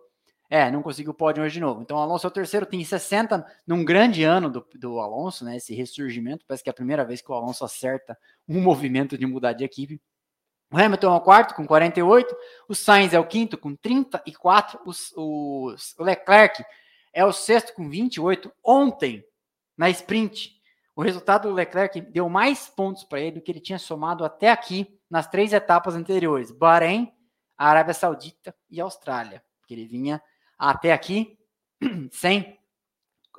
[0.49, 1.81] é, não conseguiu pódio hoje de novo.
[1.81, 5.55] Então, o Alonso é o terceiro, tem 60 num grande ano do, do Alonso, né?
[5.55, 6.43] Esse ressurgimento.
[6.45, 9.63] Parece que é a primeira vez que o Alonso acerta um movimento de mudar de
[9.63, 10.01] equipe.
[10.71, 12.35] O Hamilton é o quarto, com 48.
[12.67, 14.79] O Sainz é o quinto, com 34.
[14.85, 16.63] O, o Leclerc
[17.13, 18.51] é o sexto, com 28.
[18.63, 19.23] Ontem,
[19.77, 20.51] na sprint,
[20.95, 24.51] o resultado do Leclerc deu mais pontos para ele do que ele tinha somado até
[24.51, 27.13] aqui nas três etapas anteriores: Bahrein,
[27.57, 29.43] Arábia Saudita e Austrália.
[29.59, 30.21] Porque ele vinha
[30.59, 31.37] até aqui
[32.11, 32.59] sem,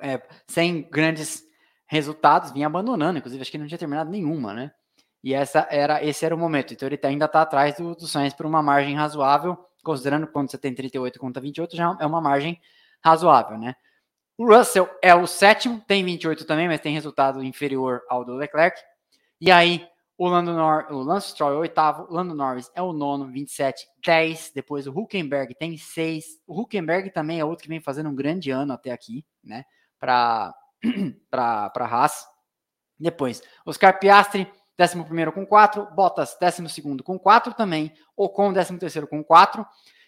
[0.01, 1.43] é, sem grandes
[1.85, 4.71] resultados, vinha abandonando, inclusive acho que não tinha terminado nenhuma, né?
[5.23, 6.73] E essa era, esse era o momento.
[6.73, 10.49] Então ele tá, ainda está atrás do, do Sainz por uma margem razoável, considerando quando
[10.49, 12.59] você tem 38 contra 28, já é uma margem
[13.03, 13.75] razoável, né?
[14.37, 18.79] O Russell é o sétimo, tem 28 também, mas tem resultado inferior ao do Leclerc.
[19.41, 19.85] E aí
[20.17, 23.27] o, Lando Nor o Lance Stroll é o oitavo, o Lando Norris é o nono,
[23.27, 24.51] 27, 10.
[24.55, 26.25] Depois o Huckenberg tem 6.
[26.47, 29.65] O Huckenberg também é outro que vem fazendo um grande ano até aqui, né?
[29.99, 30.53] Para
[31.29, 32.25] para Haas.
[32.97, 34.45] Depois, Oscar Piastri,
[34.79, 35.87] 11 com 4.
[35.93, 37.93] Bottas, 12 com 4 também.
[38.15, 39.65] Ocon, 13 com 4.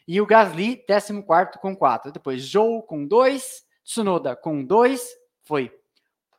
[0.07, 2.11] E o Gasly, 14 com 4.
[2.11, 3.63] Depois, Joe com 2.
[3.83, 5.07] Tsunoda com 2.
[5.43, 5.71] Foi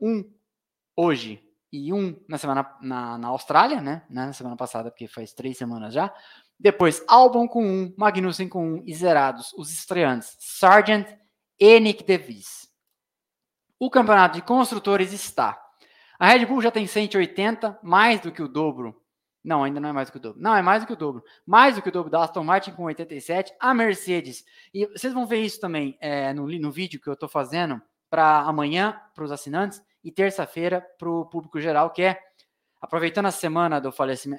[0.01, 0.24] um
[0.97, 4.03] hoje e um na semana na, na Austrália, né?
[4.11, 6.14] Na semana passada, porque faz três semanas já.
[6.59, 11.09] Depois, Albon com um, Magnussen com um e zerados os estreantes Sargent
[11.59, 12.68] e Nick DeVries.
[13.78, 15.61] O campeonato de construtores está.
[16.22, 18.96] A Red Bull já tem 180, mais do que o dobro.
[19.42, 20.40] Não, ainda não é mais do que o dobro.
[20.40, 21.24] Não, é mais do que o dobro.
[21.44, 23.52] Mais do que o dobro da Aston Martin com 87.
[23.58, 24.44] A Mercedes.
[24.72, 28.38] E vocês vão ver isso também é, no, no vídeo que eu estou fazendo para
[28.42, 32.20] amanhã, para os assinantes e terça-feira para o público geral, que é
[32.80, 33.92] aproveitando a semana do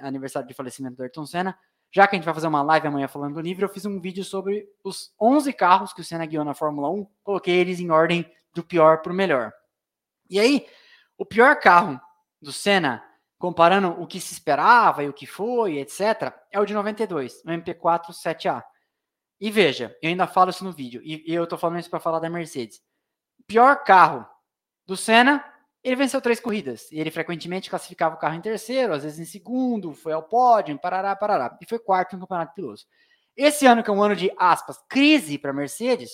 [0.04, 1.60] aniversário de falecimento do Ayrton Senna,
[1.92, 4.00] já que a gente vai fazer uma live amanhã falando do livro, eu fiz um
[4.00, 7.92] vídeo sobre os 11 carros que o Senna guiou na Fórmula 1, coloquei eles em
[7.92, 9.52] ordem do pior para o melhor.
[10.30, 10.66] E aí,
[11.18, 12.00] o pior carro
[12.42, 13.04] do Senna,
[13.38, 17.50] comparando o que se esperava e o que foi, etc., é o de 92, o
[17.50, 18.64] MP4 7A.
[19.40, 22.20] E veja, eu ainda falo isso no vídeo, e, eu estou falando isso para falar
[22.20, 22.82] da Mercedes.
[23.46, 24.26] Pior carro
[24.86, 25.44] do Senna
[25.84, 29.30] Ele venceu três corridas e ele frequentemente classificava o carro em terceiro, às vezes em
[29.30, 32.88] segundo, foi ao pódio, parará, parará, e foi quarto no Campeonato de Pilotos.
[33.36, 36.12] Esse ano, que é um ano de aspas, crise para Mercedes,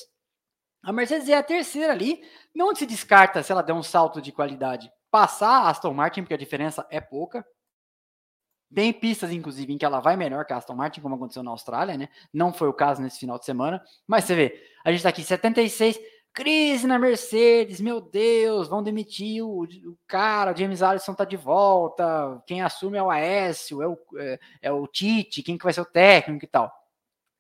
[0.82, 2.22] a Mercedes é a terceira ali,
[2.56, 6.34] não se descarta se ela der um salto de qualidade passar a Aston Martin, porque
[6.34, 7.46] a diferença é pouca.
[8.74, 11.52] Tem pistas, inclusive, em que ela vai melhor que a Aston Martin, como aconteceu na
[11.52, 12.08] Austrália, né?
[12.32, 13.84] Não foi o caso nesse final de semana.
[14.08, 16.00] Mas você vê, a gente tá aqui 76,
[16.32, 21.36] crise na Mercedes, meu Deus, vão demitir o, o cara, o James Allison tá de
[21.36, 25.74] volta, quem assume é o Aécio, é o, é, é o Tite, quem que vai
[25.74, 26.72] ser o técnico e tal.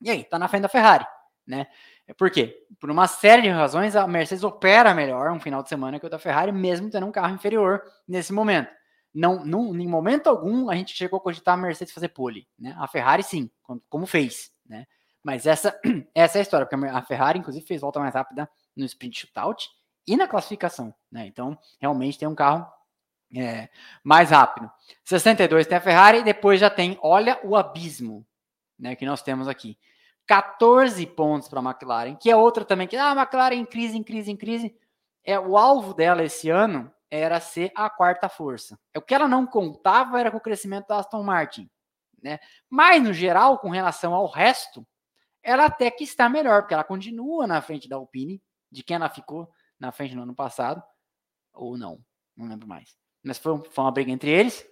[0.01, 1.05] E aí, tá na frente da Ferrari,
[1.45, 1.67] né?
[2.13, 2.65] Por quê?
[2.79, 6.09] Por uma série de razões, a Mercedes opera melhor um final de semana que o
[6.09, 8.69] da Ferrari, mesmo tendo um carro inferior nesse momento.
[9.13, 12.75] Não, não, em momento algum a gente chegou a cogitar a Mercedes fazer pole, né?
[12.77, 13.49] A Ferrari sim,
[13.89, 14.85] como fez, né?
[15.23, 15.77] Mas essa,
[16.13, 19.67] essa é a história, porque a Ferrari inclusive fez volta mais rápida no sprint shootout
[20.07, 21.25] e na classificação, né?
[21.25, 22.67] Então realmente tem um carro
[23.35, 23.69] é,
[24.03, 24.71] mais rápido.
[25.03, 28.25] 62 tem a Ferrari, depois já tem, olha o abismo,
[28.77, 28.95] né?
[28.95, 29.77] Que nós temos aqui.
[30.29, 33.97] 14 pontos para a McLaren, que é outra também que ah, a McLaren em crise,
[33.97, 34.77] em crise, em crise.
[35.23, 38.79] É o alvo dela esse ano era ser a quarta força.
[38.95, 41.67] O que ela não contava era com o crescimento da Aston Martin,
[42.21, 42.37] né?
[42.69, 44.85] Mas no geral, com relação ao resto,
[45.41, 48.39] ela até que está melhor, porque ela continua na frente da Alpine,
[48.71, 49.49] de quem ela ficou
[49.79, 50.83] na frente no ano passado,
[51.51, 51.99] ou não,
[52.37, 52.95] não lembro mais.
[53.23, 54.63] Mas foi, foi uma briga entre eles.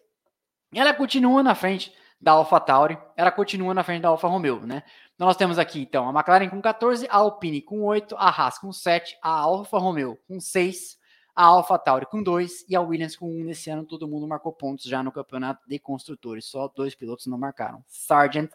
[0.71, 4.83] E ela continua na frente da AlphaTauri, ela continua na frente da Alfa Romeo, né?
[5.17, 8.71] Nós temos aqui, então, a McLaren com 14, a Alpine com 8, a Haas com
[8.71, 10.97] 7, a Alfa Romeo com 6,
[11.35, 13.85] a Alfa Tauri com 2 e a Williams com 1 um nesse ano.
[13.85, 16.45] Todo mundo marcou pontos já no campeonato de construtores.
[16.45, 18.51] Só dois pilotos não marcaram: Sargent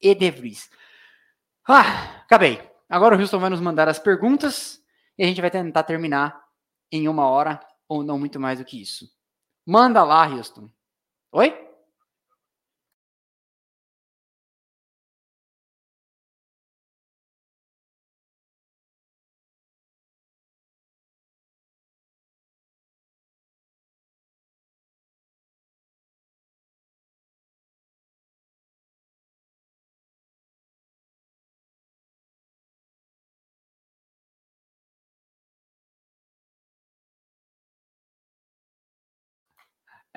[0.00, 0.70] e De Vries.
[1.66, 2.60] Ah, acabei.
[2.88, 4.82] Agora o Houston vai nos mandar as perguntas
[5.16, 6.44] e a gente vai tentar terminar
[6.92, 7.58] em uma hora
[7.88, 9.10] ou não muito mais do que isso.
[9.64, 10.70] Manda lá, Houston.
[11.32, 11.65] Oi?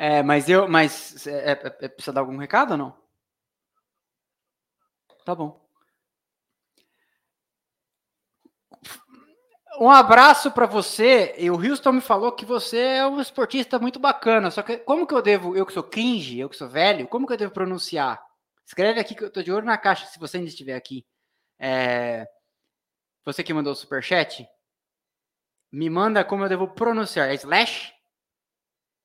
[0.02, 2.98] É, mas eu, mas é, é, é, precisa dar algum recado ou não?
[5.26, 5.60] Tá bom.
[9.78, 11.36] Um abraço para você.
[11.38, 14.50] E o Houston me falou que você é um esportista muito bacana.
[14.50, 17.28] Só que como que eu devo, eu que sou cringe, eu que sou velho, como
[17.28, 18.26] que eu devo pronunciar?
[18.66, 21.06] Escreve aqui que eu tô de olho na caixa se você ainda estiver aqui.
[21.60, 22.26] É,
[23.26, 24.48] você que mandou o superchat,
[25.70, 27.30] me manda como eu devo pronunciar.
[27.30, 27.99] É slash?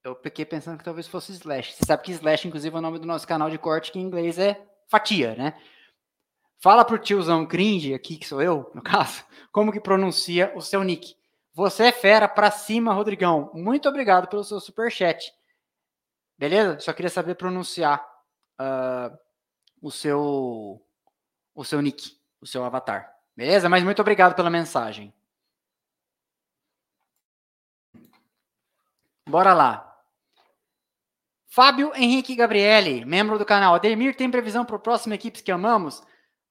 [0.04, 1.72] Eu fiquei pensando que talvez fosse slash.
[1.72, 4.02] Você sabe que slash, inclusive, é o nome do nosso canal de corte, que em
[4.02, 5.58] inglês é fatia, né?
[6.60, 10.82] Fala pro tiozão cringe, aqui que sou eu, no caso, como que pronuncia o seu
[10.82, 11.16] nick.
[11.54, 13.50] Você é fera pra cima, Rodrigão.
[13.54, 15.32] Muito obrigado pelo seu super chat.
[16.36, 16.80] Beleza?
[16.80, 18.04] Só queria saber pronunciar
[18.60, 19.16] uh,
[19.80, 20.84] o seu
[21.54, 23.10] o seu nick, o seu avatar.
[23.34, 23.70] Beleza?
[23.70, 25.14] Mas muito obrigado pela mensagem.
[29.26, 29.93] Bora lá.
[31.54, 33.76] Fábio Henrique Gabriele, membro do canal.
[33.76, 36.02] Ademir, tem previsão para o próximo Equipes que Amamos?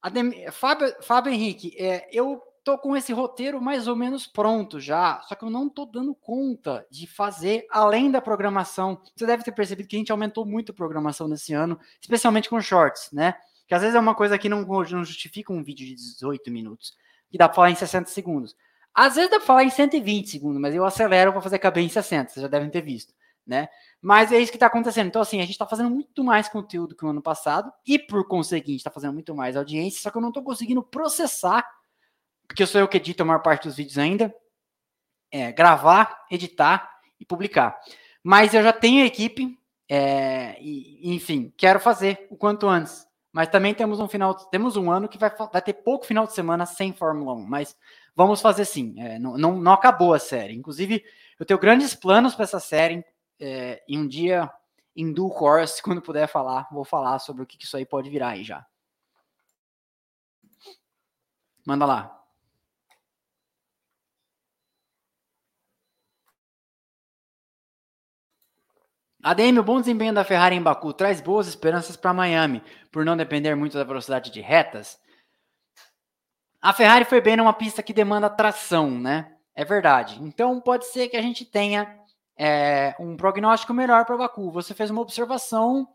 [0.01, 5.20] Ademir, Fábio, Fábio Henrique, é, eu tô com esse roteiro mais ou menos pronto já,
[5.28, 8.97] só que eu não tô dando conta de fazer além da programação.
[9.14, 12.62] Você deve ter percebido que a gente aumentou muito a programação nesse ano, especialmente com
[12.62, 13.36] shorts, né?
[13.68, 16.93] Que às vezes é uma coisa que não, não justifica um vídeo de 18 minutos,
[17.30, 18.56] que dá para falar em 60 segundos.
[18.93, 21.89] Às vezes dá para falar em 120 segundos, mas eu acelero para fazer caber em
[21.89, 23.14] 60, vocês já devem ter visto,
[23.46, 23.68] né?
[24.02, 25.08] Mas é isso que está acontecendo.
[25.08, 28.28] Então, assim, a gente está fazendo muito mais conteúdo que o ano passado e, por
[28.28, 31.68] conseguinte, está fazendo muito mais audiência, só que eu não estou conseguindo processar,
[32.48, 34.34] porque eu sou eu que edito a maior parte dos vídeos ainda,
[35.32, 36.89] é, gravar, editar
[37.20, 37.80] e publicar.
[38.24, 39.58] Mas eu já tenho a equipe,
[39.89, 43.06] é, e, enfim, quero fazer o quanto antes.
[43.32, 46.34] Mas também temos um final, temos um ano que vai, vai ter pouco final de
[46.34, 47.76] semana sem Fórmula 1, mas
[48.16, 48.94] vamos fazer sim.
[49.00, 50.54] É, não, não, não acabou a série.
[50.54, 51.04] Inclusive,
[51.39, 53.04] eu tenho grandes planos para essa série
[53.39, 54.51] é, em um dia,
[54.95, 58.29] em due course, quando puder falar, vou falar sobre o que, isso aí pode virar
[58.29, 58.65] aí já.
[61.65, 62.23] Manda lá.
[69.23, 72.61] ADM, o bom desempenho da Ferrari em Baku traz boas esperanças para Miami,
[72.91, 74.99] por não depender muito da velocidade de retas.
[76.61, 79.34] A Ferrari foi bem numa pista que demanda tração, né?
[79.55, 80.21] É verdade.
[80.21, 82.03] Então pode ser que a gente tenha
[82.38, 84.51] é, um prognóstico melhor para Baku.
[84.51, 85.88] Você fez uma observação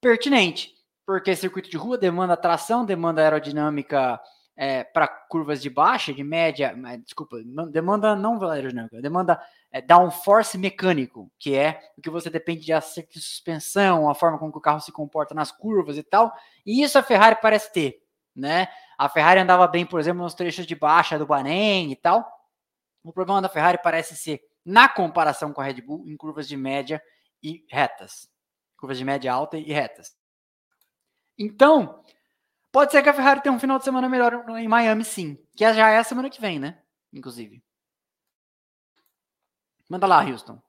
[0.00, 0.74] pertinente,
[1.06, 4.20] porque circuito de rua demanda tração, demanda aerodinâmica
[4.56, 7.38] é, para curvas de baixa, de média, desculpa,
[7.70, 9.40] demanda não aerodinâmica, demanda
[9.72, 14.38] é, downforce mecânico, que é o que você depende de acerto de suspensão, a forma
[14.38, 16.32] como o carro se comporta nas curvas e tal.
[16.66, 18.02] E isso a Ferrari parece ter,
[18.36, 18.68] né?
[18.98, 22.30] A Ferrari andava bem, por exemplo, nos trechos de baixa do Bahrein e tal.
[23.02, 26.56] O problema da Ferrari parece ser na comparação com a Red Bull em curvas de
[26.56, 27.02] média
[27.42, 28.28] e retas.
[28.76, 30.14] Curvas de média alta e retas.
[31.38, 32.02] Então,
[32.70, 35.38] pode ser que a Ferrari tenha um final de semana melhor em Miami, sim.
[35.56, 36.82] Que já é a semana que vem, né?
[37.12, 37.62] Inclusive.
[39.88, 40.62] Manda lá, Houston.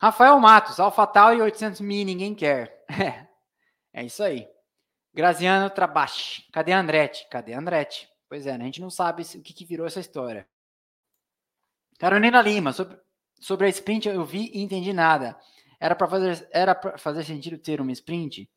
[0.00, 2.84] Rafael Matos, AlphaTauri e 800 mil, ninguém quer.
[2.88, 3.26] É,
[4.00, 4.48] é isso aí.
[5.12, 6.44] Graziano Trabache.
[6.52, 7.26] Cadê a Andretti?
[7.28, 8.08] Cadê a Andretti?
[8.28, 8.64] Pois é, né?
[8.64, 10.48] a gente não sabe o que, que virou essa história.
[11.98, 12.96] Carolina Lima, sobre,
[13.40, 15.36] sobre a sprint eu vi e entendi nada.
[15.80, 18.48] Era para fazer, era fazer sentido ter uma sprint?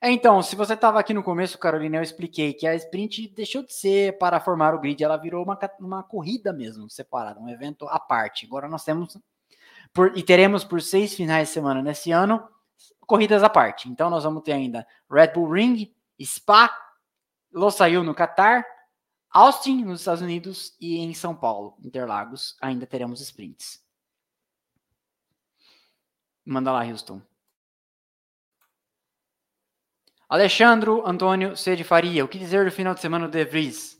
[0.00, 3.62] É, então, se você estava aqui no começo, Carolina, eu expliquei que a sprint deixou
[3.62, 7.88] de ser para formar o grid, ela virou uma, uma corrida mesmo, separada, um evento
[7.88, 8.44] à parte.
[8.44, 9.16] Agora nós temos,
[9.92, 12.46] por, e teremos por seis finais de semana nesse ano,
[13.06, 13.88] corridas à parte.
[13.88, 16.70] Então nós vamos ter ainda Red Bull Ring, Spa,
[17.52, 18.66] Losail no Catar,
[19.30, 23.84] Austin nos Estados Unidos e em São Paulo, Interlagos, ainda teremos sprints.
[26.44, 27.20] Manda lá, Houston.
[30.28, 31.76] Alexandro Antônio C.
[31.76, 33.96] de Faria, o que dizer do final de semana do De Vries?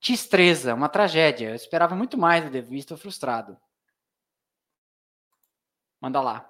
[0.00, 1.50] Tistreza, uma tragédia.
[1.50, 3.56] Eu esperava muito mais do De Vries, estou frustrado.
[6.00, 6.46] Manda lá.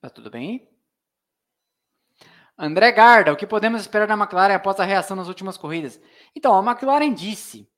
[0.00, 0.75] Tá tudo bem?
[2.58, 6.00] André Garda, o que podemos esperar da McLaren após a reação nas últimas corridas?
[6.34, 7.68] Então, a McLaren disse,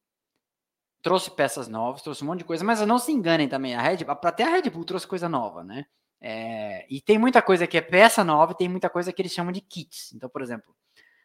[1.03, 4.05] trouxe peças novas, trouxe um monte de coisa, mas não se enganem também, a Red,
[4.07, 5.87] até a Red Bull trouxe coisa nova, né?
[6.21, 9.33] É, e tem muita coisa que é peça nova e tem muita coisa que eles
[9.33, 10.13] chamam de kits.
[10.13, 10.75] Então, por exemplo,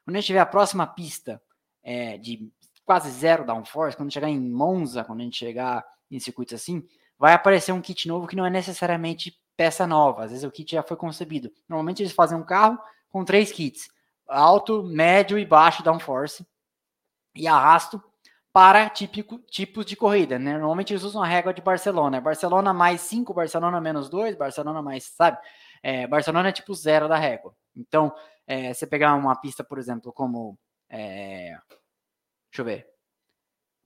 [0.03, 1.41] quando a gente tiver a próxima pista
[1.83, 2.51] é, de
[2.85, 6.85] quase zero downforce, quando chegar em Monza, quando a gente chegar em circuitos assim,
[7.17, 10.25] vai aparecer um kit novo que não é necessariamente peça nova.
[10.25, 11.51] Às vezes o kit já foi concebido.
[11.67, 12.77] Normalmente eles fazem um carro
[13.13, 13.87] com três kits:
[14.27, 16.45] alto, médio e baixo downforce
[17.35, 18.03] e arrasto
[18.51, 20.37] para típico, tipos de corrida.
[20.37, 20.53] Né?
[20.53, 22.19] Normalmente eles usam a régua de Barcelona.
[22.19, 25.37] Barcelona mais 5, Barcelona menos 2, Barcelona mais, sabe?
[25.81, 27.55] É, Barcelona é tipo zero da régua.
[27.75, 28.13] Então,
[28.45, 30.57] é, você pegar uma pista, por exemplo, como.
[30.89, 31.57] É,
[32.51, 32.87] deixa eu ver.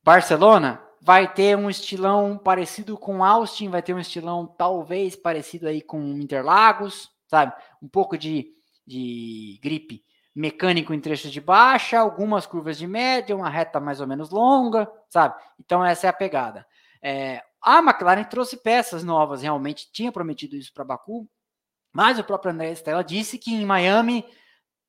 [0.04, 5.82] Barcelona, vai ter um estilão parecido com Austin, vai ter um estilão talvez parecido aí
[5.82, 7.54] com Interlagos, sabe?
[7.82, 8.57] Um pouco de,
[8.88, 14.08] de gripe mecânico em trechos de baixa, algumas curvas de média, uma reta mais ou
[14.08, 15.36] menos longa, sabe?
[15.60, 16.66] Então essa é a pegada.
[17.02, 21.28] É, a McLaren trouxe peças novas, realmente tinha prometido isso para Baku,
[21.92, 24.24] mas o próprio André Stella disse que em Miami,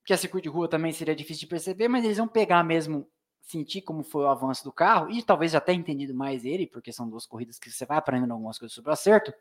[0.04, 3.08] que a circuito de rua também seria difícil de perceber, mas eles vão pegar mesmo
[3.40, 6.92] sentir como foi o avanço do carro e talvez já tenha entendido mais ele, porque
[6.92, 9.32] são duas corridas que você vai aprendendo algumas coisas sobre o acerto,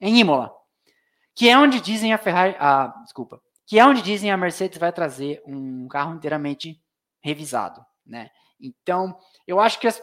[0.00, 0.50] em Imola,
[1.34, 4.92] que é onde dizem a Ferrari, a, desculpa, que é onde dizem a Mercedes vai
[4.92, 6.82] trazer um carro inteiramente
[7.22, 8.28] revisado, né?
[8.58, 9.16] Então,
[9.46, 10.02] eu acho que as,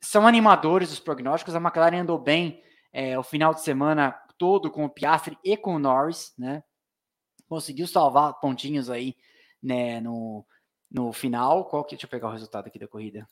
[0.00, 1.56] são animadores os prognósticos.
[1.56, 5.74] A McLaren andou bem é, o final de semana todo com o Piastri e com
[5.74, 6.62] o Norris, né?
[7.48, 9.16] Conseguiu salvar pontinhos aí,
[9.60, 10.46] né, no,
[10.88, 11.64] no final.
[11.64, 11.96] Qual que?
[11.96, 13.28] Deixa eu pegar o resultado aqui da corrida.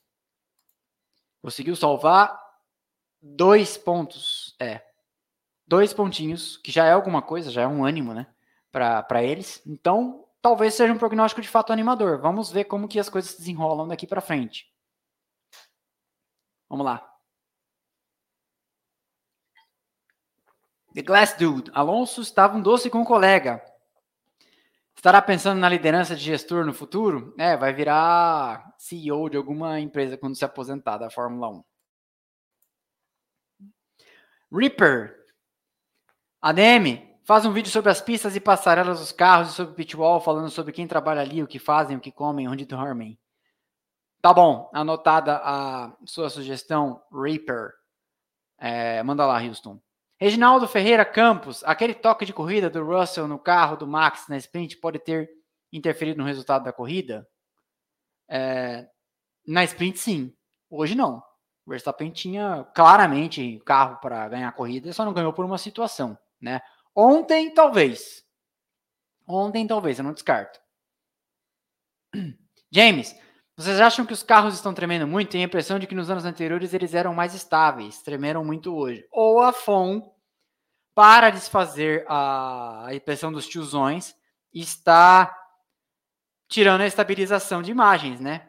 [1.40, 2.36] Conseguiu salvar
[3.22, 4.56] dois pontos.
[4.60, 4.84] É.
[5.64, 8.26] Dois pontinhos, que já é alguma coisa, já é um ânimo, né?
[8.72, 9.62] Para eles.
[9.66, 12.20] Então, talvez seja um prognóstico de fato animador.
[12.20, 14.66] Vamos ver como que as coisas se desenrolam daqui para frente.
[16.68, 17.08] Vamos lá.
[20.94, 21.70] The Glass Dude.
[21.74, 23.62] Alonso estava um doce com um colega.
[24.96, 27.34] Estará pensando na liderança de gestor no futuro?
[27.38, 31.64] É, vai virar CEO de alguma empresa quando se aposentar da Fórmula 1.
[34.52, 35.18] Reaper.
[36.40, 40.50] ADM, faz um vídeo sobre as pistas e passarelas dos carros e sobre pitwall, falando
[40.50, 43.18] sobre quem trabalha ali, o que fazem, o que comem, onde dormem.
[44.20, 47.72] Tá bom, anotada a sua sugestão, Reaper.
[48.58, 49.80] É, manda lá, Houston.
[50.20, 54.76] Reginaldo Ferreira Campos, aquele toque de corrida do Russell no carro do Max na sprint
[54.76, 55.28] pode ter
[55.72, 57.26] interferido no resultado da corrida?
[58.28, 58.86] É,
[59.44, 60.32] na sprint, sim.
[60.70, 61.20] Hoje, não.
[61.66, 66.16] O Verstappen tinha claramente carro para ganhar a corrida, só não ganhou por uma situação.
[66.40, 66.60] Né?
[66.94, 68.24] Ontem, talvez.
[69.26, 70.60] Ontem, talvez, eu não descarto.
[72.70, 73.14] James,
[73.56, 75.30] Vocês acham que os carros estão tremendo muito?
[75.30, 79.06] Tenho a impressão de que nos anos anteriores eles eram mais estáveis, tremeram muito hoje.
[79.10, 80.14] Ou a FON,
[80.94, 84.14] para desfazer a impressão dos tiozões,
[84.52, 85.34] está
[86.48, 88.48] tirando a estabilização de imagens, né?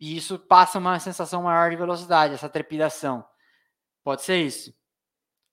[0.00, 3.24] E isso passa uma sensação maior de velocidade, essa trepidação.
[4.04, 4.72] Pode ser isso.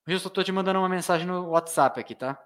[0.07, 2.39] Wilson, estou te mandando uma mensagem no WhatsApp aqui, tá?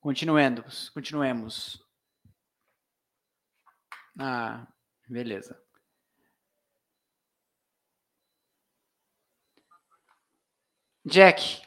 [0.00, 1.78] Continuemos, continuemos.
[4.18, 4.66] Ah,
[5.08, 5.60] beleza.
[11.04, 11.62] Jack,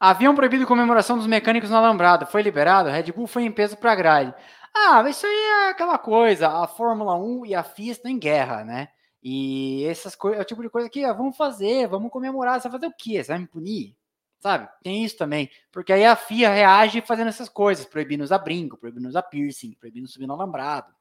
[0.00, 2.26] haviam proibido comemoração dos mecânicos no alambrado.
[2.26, 2.88] Foi liberado?
[2.88, 4.34] Red Bull foi em peso para grade.
[4.74, 6.48] Ah, isso aí é aquela coisa.
[6.48, 8.88] A Fórmula 1 e a FIA estão em guerra, né?
[9.22, 12.60] E essas coisas, é o tipo de coisa que ah, vamos fazer, vamos comemorar.
[12.60, 13.22] Você vai fazer o quê?
[13.22, 13.96] Você vai me punir?
[14.40, 14.68] Sabe?
[14.82, 15.50] Tem isso também.
[15.72, 20.08] Porque aí a FIA reage fazendo essas coisas, proibindo usar brinco, proibindo usar piercing, proibindo
[20.08, 20.94] subir no alambrado.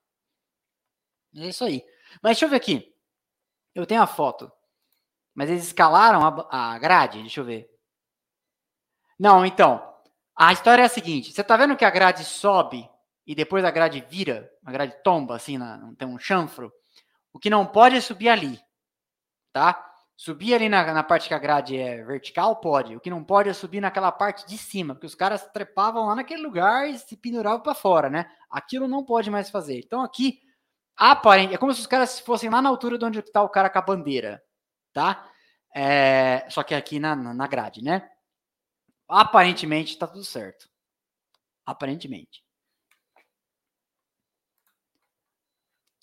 [1.35, 1.83] É isso aí.
[2.21, 2.93] Mas deixa eu ver aqui.
[3.75, 4.51] Eu tenho a foto.
[5.35, 7.21] Mas eles escalaram a, a grade?
[7.21, 7.69] Deixa eu ver.
[9.19, 9.83] Não, então.
[10.35, 12.89] A história é a seguinte: você tá vendo que a grade sobe
[13.27, 16.71] e depois a grade vira, a grade tomba, assim, na, tem um chanfro?
[17.33, 18.57] O que não pode é subir ali.
[19.51, 19.85] Tá?
[20.15, 22.95] Subir ali na, na, parte que a grade é vertical, pode.
[22.95, 26.15] O que não pode é subir naquela parte de cima, porque os caras trepavam lá
[26.15, 28.31] naquele lugar e se penduravam para fora, né?
[28.49, 29.77] Aquilo não pode mais fazer.
[29.79, 30.39] Então aqui,
[30.95, 33.69] aparente, é como se os caras fossem lá na altura de onde está o cara
[33.69, 34.41] com a bandeira,
[34.93, 35.29] tá?
[35.75, 38.09] É, só que aqui na, na grade, né?
[39.07, 40.69] Aparentemente está tudo certo.
[41.65, 42.46] Aparentemente.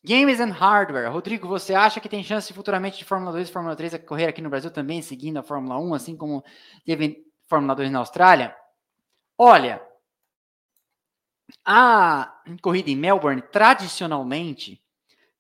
[0.04, 1.10] Games and Hardware.
[1.10, 4.42] Rodrigo, você acha que tem chance futuramente de Fórmula 2 e Fórmula 3 correr aqui
[4.42, 6.44] no Brasil também, seguindo a Fórmula 1, assim como
[6.84, 8.54] teve Fórmula 2 na Austrália?
[9.38, 9.82] Olha,
[11.64, 14.82] a corrida em Melbourne, tradicionalmente,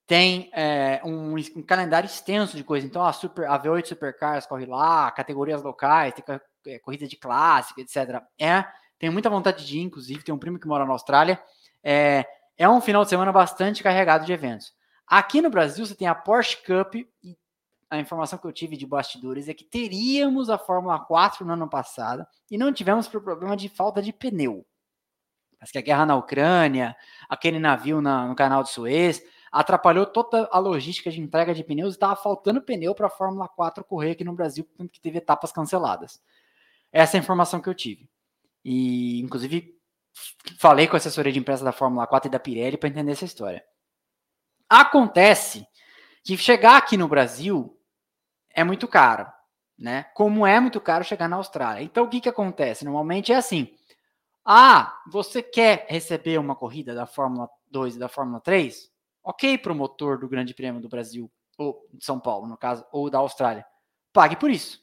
[0.06, 2.88] tem é, um, um, calendário extenso de coisas.
[2.88, 7.80] Então, a, Super, a V8 Supercars corre lá, categorias locais, tem é, corrida de clássico,
[7.80, 8.22] etc.
[8.38, 8.64] É,
[8.98, 11.38] tenho muita vontade de ir, inclusive, tem um primo que mora na Austrália.
[11.82, 12.24] É,
[12.56, 14.72] é um final de semana bastante carregado de eventos.
[15.06, 17.36] Aqui no Brasil, você tem a Porsche Cup e
[17.90, 21.68] a informação que eu tive de bastidores é que teríamos a Fórmula 4 no ano
[21.68, 24.66] passado e não tivemos por problema de falta de pneu.
[25.60, 26.96] Mas que a guerra na Ucrânia,
[27.28, 31.94] aquele navio na, no canal de Suez, atrapalhou toda a logística de entrega de pneus
[31.94, 35.18] e estava faltando pneu para a Fórmula 4 correr aqui no Brasil, tanto que teve
[35.18, 36.20] etapas canceladas.
[36.92, 38.08] Essa é a informação que eu tive.
[38.64, 39.73] E, inclusive,
[40.58, 43.24] falei com a assessoria de imprensa da Fórmula 4 e da Pirelli para entender essa
[43.24, 43.64] história.
[44.68, 45.66] Acontece
[46.22, 47.78] que chegar aqui no Brasil
[48.50, 49.30] é muito caro,
[49.78, 50.04] né?
[50.14, 51.82] Como é muito caro chegar na Austrália.
[51.82, 52.84] Então o que que acontece?
[52.84, 53.74] Normalmente é assim:
[54.44, 58.90] ah, você quer receber uma corrida da Fórmula 2 e da Fórmula 3?
[59.22, 63.18] Ok, promotor do Grande Prêmio do Brasil ou de São Paulo, no caso, ou da
[63.18, 63.64] Austrália,
[64.12, 64.80] pague por isso.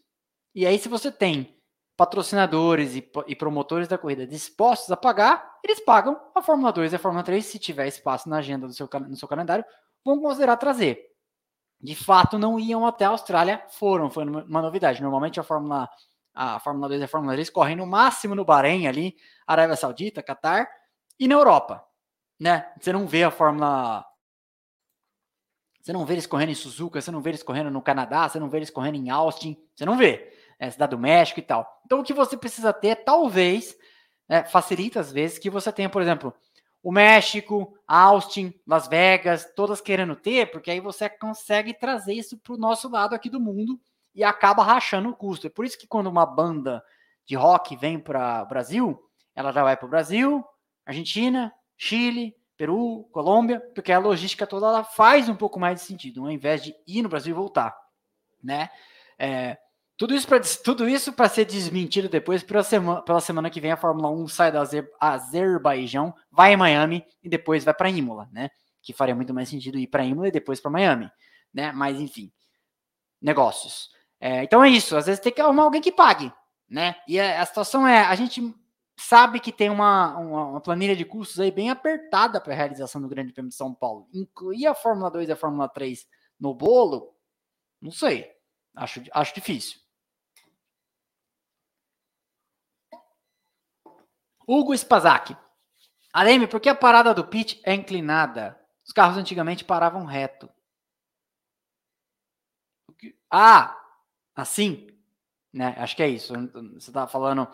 [0.55, 1.60] E aí, se você tem
[2.01, 6.95] patrocinadores e, e, promotores da corrida dispostos a pagar, eles pagam a Fórmula 2 e
[6.95, 9.63] a Fórmula 3, se tiver espaço na agenda do seu, no seu calendário,
[10.03, 10.99] vão considerar trazer.
[11.79, 14.99] De fato, não iam até a Austrália, foram, foi uma novidade.
[14.99, 15.87] Normalmente a Fórmula,
[16.33, 20.23] a Fórmula 2 e a Fórmula 3 correm no máximo no Bahrein ali, Arábia Saudita,
[20.23, 20.67] Catar
[21.19, 21.85] e na Europa.
[22.39, 22.67] Né?
[22.79, 24.03] Você não vê a Fórmula.
[25.79, 28.39] Você não vê eles correndo em Suzuka, você não vê eles correndo no Canadá, você
[28.39, 31.81] não vê eles correndo em Austin, você não vê é, cidade do México e tal.
[31.83, 33.75] Então, o que você precisa ter, talvez,
[34.29, 36.31] é, facilita às vezes, que você tenha, por exemplo,
[36.83, 42.53] o México, Austin, Las Vegas, todas querendo ter, porque aí você consegue trazer isso para
[42.53, 43.79] o nosso lado aqui do mundo
[44.13, 45.47] e acaba rachando o custo.
[45.47, 46.83] É por isso que quando uma banda
[47.25, 49.01] de rock vem para o Brasil,
[49.35, 50.45] ela já vai para o Brasil,
[50.85, 56.21] Argentina, Chile, Peru, Colômbia, porque a logística toda ela faz um pouco mais de sentido,
[56.21, 57.75] ao invés de ir no Brasil e voltar,
[58.43, 58.69] né?
[59.17, 59.57] É,
[60.01, 63.71] tudo isso para tudo isso para ser desmentido depois pela semana, pela semana que vem
[63.71, 68.27] a Fórmula 1 sai do Azer, Azerbaijão, vai em Miami e depois vai para Imola,
[68.31, 68.49] né?
[68.81, 71.07] Que faria muito mais sentido ir para Imola e depois para Miami,
[71.53, 71.71] né?
[71.71, 72.31] Mas enfim,
[73.21, 73.91] negócios.
[74.19, 74.97] É, então é isso.
[74.97, 76.33] Às vezes tem que arrumar alguém que pague,
[76.67, 76.95] né?
[77.07, 78.41] E a, a situação é a gente
[78.97, 82.99] sabe que tem uma, uma, uma planilha de custos aí bem apertada para a realização
[82.99, 84.07] do Grande Prêmio de São Paulo.
[84.11, 86.07] Incluir a Fórmula 2 e a Fórmula 3
[86.39, 87.15] no bolo,
[87.79, 88.31] não sei.
[88.75, 89.79] Acho, acho difícil.
[94.47, 95.35] Hugo Spazak.
[96.13, 98.59] Aleme, por que a parada do pit é inclinada?
[98.85, 100.49] Os carros antigamente paravam reto.
[103.29, 103.79] Ah,
[104.35, 104.87] assim?
[105.53, 105.75] Né?
[105.77, 106.33] Acho que é isso.
[106.33, 107.47] Você estava falando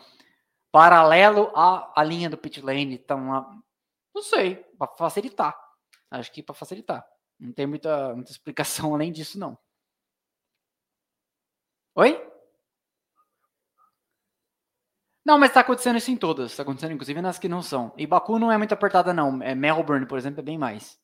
[0.71, 2.95] paralelo à, à linha do pit lane.
[2.95, 3.63] Então,
[4.13, 5.55] não sei, para facilitar.
[6.09, 7.07] Acho que para facilitar.
[7.39, 9.57] Não tem muita, muita explicação além disso, não.
[11.95, 12.26] Oi?
[15.27, 16.51] Não, mas está acontecendo isso em todas.
[16.51, 17.91] Está acontecendo, inclusive, nas que não são.
[17.97, 19.43] E Baku não é muito apertada, não.
[19.43, 20.97] É Melbourne, por exemplo, é bem mais.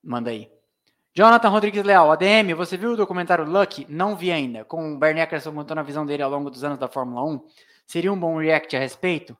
[0.00, 0.48] Manda aí.
[1.12, 3.84] Jonathan Rodrigues Leal, ADM, você viu o documentário Lucky?
[3.88, 4.64] Não vi ainda.
[4.64, 7.48] Com o Bernie Eccleston contando a visão dele ao longo dos anos da Fórmula 1.
[7.84, 9.36] Seria um bom react a respeito?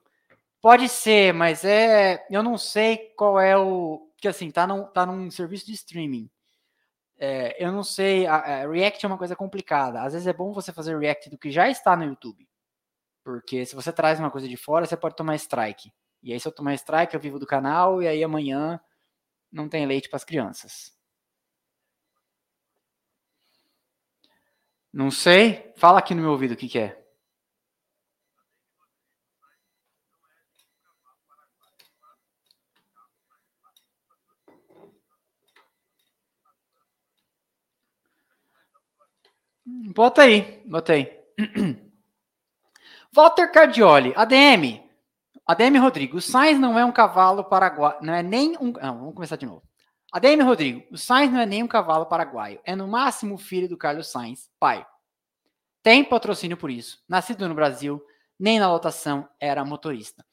[0.61, 2.27] Pode ser, mas é.
[2.29, 4.11] Eu não sei qual é o.
[4.17, 6.29] Que assim, tá num, tá num serviço de streaming.
[7.25, 8.27] É, eu não sei.
[8.27, 10.01] A, a react é uma coisa complicada.
[10.01, 12.45] Às vezes é bom você fazer react do que já está no YouTube.
[13.23, 15.89] Porque se você traz uma coisa de fora, você pode tomar strike.
[16.21, 18.79] E aí, se eu tomar strike, eu vivo do canal, e aí amanhã
[19.51, 20.91] não tem leite para as crianças.
[24.91, 25.73] Não sei.
[25.77, 27.02] Fala aqui no meu ouvido o que, que é.
[39.91, 41.21] Bota aí, botei.
[43.11, 44.81] Walter Cardioli, ADM.
[45.45, 48.71] ADM Rodrigo, o Sainz não é um cavalo paraguaio, não é nem um.
[48.71, 49.61] Não, vamos começar de novo.
[50.13, 53.75] ADM Rodrigo, o Sainz não é nem um cavalo paraguaio, é no máximo filho do
[53.75, 54.85] Carlos Sainz, pai.
[55.81, 57.03] Tem patrocínio por isso.
[57.09, 58.01] Nascido no Brasil,
[58.39, 60.25] nem na lotação era motorista.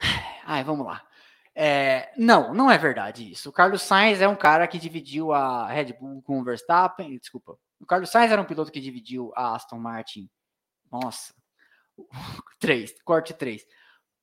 [0.44, 1.06] Ai, vamos lá.
[1.54, 3.50] É, não, não é verdade isso.
[3.50, 7.18] O Carlos Sainz é um cara que dividiu a Red Bull com o Verstappen.
[7.18, 7.58] Desculpa.
[7.80, 10.28] O Carlos Sainz era um piloto que dividiu a Aston Martin.
[10.90, 11.34] Nossa.
[12.58, 13.64] três, corte 3.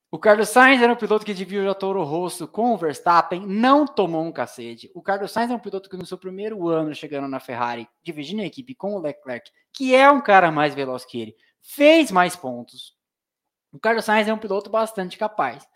[0.09, 3.85] O Carlos Sainz era um piloto que dividiu a Toro Rosso com o Verstappen, não
[3.85, 4.89] tomou um cacete.
[4.95, 8.41] O Carlos Sainz é um piloto que no seu primeiro ano chegando na Ferrari, dividindo
[8.41, 12.37] a equipe com o Leclerc, que é um cara mais veloz que ele, fez mais
[12.37, 12.95] pontos.
[13.73, 15.67] O Carlos Sainz é um piloto bastante capaz.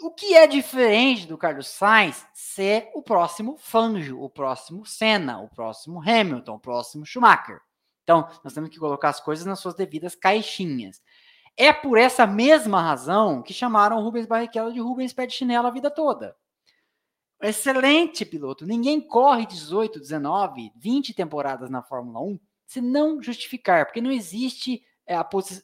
[0.00, 5.48] O que é diferente do Carlos Sainz ser o próximo Fangio, o próximo Senna, o
[5.48, 7.60] próximo Hamilton, o próximo Schumacher.
[8.04, 11.02] Então, nós temos que colocar as coisas nas suas devidas caixinhas.
[11.56, 15.66] É por essa mesma razão que chamaram o Rubens Barrichello de Rubens Pé de Chinelo
[15.66, 16.36] a vida toda.
[17.42, 18.64] Excelente piloto.
[18.64, 24.82] Ninguém corre 18, 19, 20 temporadas na Fórmula 1 se não justificar, porque não existe
[25.08, 25.14] é,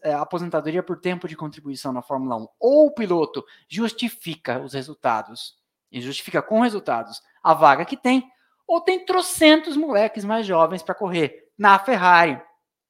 [0.02, 2.48] é, aposentadoria por tempo de contribuição na Fórmula 1.
[2.58, 5.56] Ou o piloto justifica os resultados,
[5.92, 8.28] e justifica com resultados a vaga que tem,
[8.66, 12.40] ou tem trocentos moleques mais jovens para correr na Ferrari,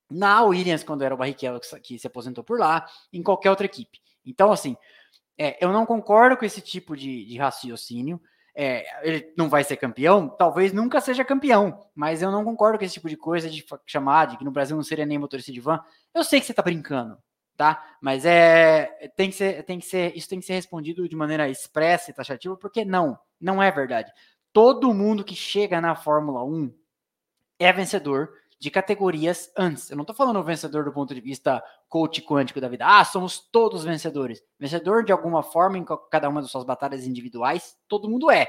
[0.08, 4.00] na Williams, quando era o Barrichello que se aposentou por lá, em qualquer outra equipe.
[4.24, 4.76] Então, assim,
[5.36, 8.20] é, eu não concordo com esse tipo de, de raciocínio.
[8.56, 12.84] É, ele não vai ser campeão, talvez nunca seja campeão, mas eu não concordo com
[12.84, 15.60] esse tipo de coisa de chamar de que no Brasil não seria nem motorista de
[15.60, 15.80] van.
[16.14, 17.18] Eu sei que você está brincando,
[17.56, 17.96] tá?
[18.00, 21.48] Mas é tem que ser, tem que ser, isso tem que ser respondido de maneira
[21.48, 24.12] expressa e taxativa, porque não, não é verdade.
[24.52, 26.72] Todo mundo que chega na Fórmula 1
[27.58, 28.30] é vencedor
[28.64, 29.90] de categorias antes.
[29.90, 32.86] Eu não estou falando vencedor do ponto de vista coach quântico da vida.
[32.86, 34.42] Ah, somos todos vencedores.
[34.58, 38.48] Vencedor de alguma forma em cada uma das suas batalhas individuais, todo mundo é.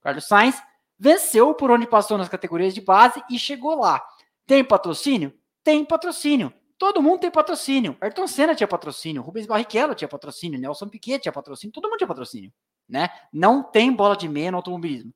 [0.00, 0.62] Carlos Sainz
[0.96, 4.00] venceu por onde passou nas categorias de base e chegou lá.
[4.46, 5.34] Tem patrocínio?
[5.64, 6.54] Tem patrocínio.
[6.78, 7.96] Todo mundo tem patrocínio.
[8.00, 12.06] Ayrton Senna tinha patrocínio, Rubens Barrichello tinha patrocínio, Nelson Piquet tinha patrocínio, todo mundo tinha
[12.06, 12.52] patrocínio,
[12.88, 13.08] né?
[13.32, 15.12] Não tem bola de meia no automobilismo.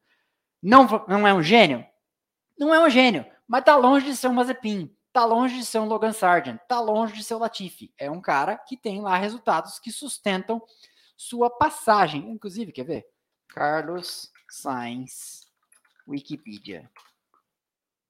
[0.60, 1.86] Não, não é um gênio?
[2.58, 5.78] Não é um gênio mas tá longe de ser um Mazepin, tá longe de ser
[5.78, 7.92] um Logan Sargent, tá longe de ser o Latifi.
[7.98, 10.62] É um cara que tem lá resultados que sustentam
[11.16, 12.30] sua passagem.
[12.30, 13.06] Inclusive, quer ver?
[13.48, 15.46] Carlos Sainz,
[16.06, 16.90] Wikipedia.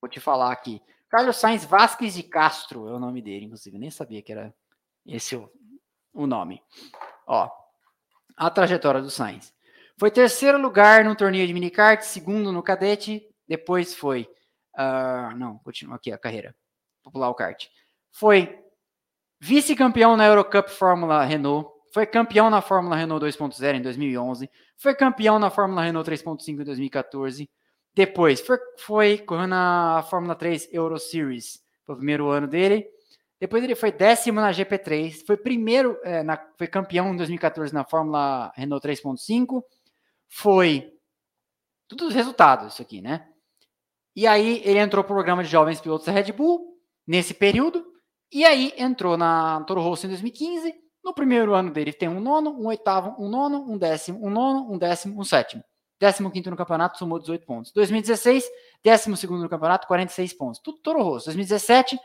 [0.00, 0.82] Vou te falar aqui.
[1.08, 3.78] Carlos Sainz Vasquez de Castro é o nome dele, inclusive.
[3.78, 4.54] nem sabia que era
[5.06, 5.50] esse o,
[6.12, 6.62] o nome.
[7.26, 7.48] Ó,
[8.36, 9.54] a trajetória do Sainz.
[9.98, 14.28] Foi terceiro lugar no torneio de minicart, segundo no cadete, depois foi
[14.76, 16.54] Uh, não, continua aqui a carreira.
[17.02, 17.66] Popular kart.
[18.12, 18.58] Foi
[19.40, 21.70] vice-campeão na Eurocup Fórmula Renault.
[21.92, 24.50] Foi campeão na Fórmula Renault 2.0 em 2011.
[24.76, 27.48] Foi campeão na Fórmula Renault 3.5 em 2014.
[27.94, 31.64] Depois foi, foi correndo na Fórmula 3 Euro Series.
[31.84, 32.86] Foi o primeiro ano dele.
[33.40, 35.24] Depois ele foi décimo na GP3.
[35.26, 39.62] Foi primeiro, é, na, foi campeão em 2014 na Fórmula Renault 3.5.
[40.28, 40.92] Foi.
[41.88, 43.28] Tudo os resultados, isso aqui, né?
[44.16, 47.84] E aí ele entrou no programa de jovens pilotos da Red Bull nesse período.
[48.32, 50.74] E aí entrou na Toro Rosso em 2015.
[51.05, 54.72] No primeiro ano dele tem um nono, um oitavo, um nono, um décimo, um nono,
[54.72, 55.62] um décimo, um sétimo.
[56.01, 57.72] Décimo quinto no campeonato, somou 18 pontos.
[57.72, 58.44] 2016,
[58.82, 60.60] décimo segundo no campeonato, 46 pontos.
[60.60, 61.26] Tudo Toro Rosso.
[61.26, 61.98] 2017,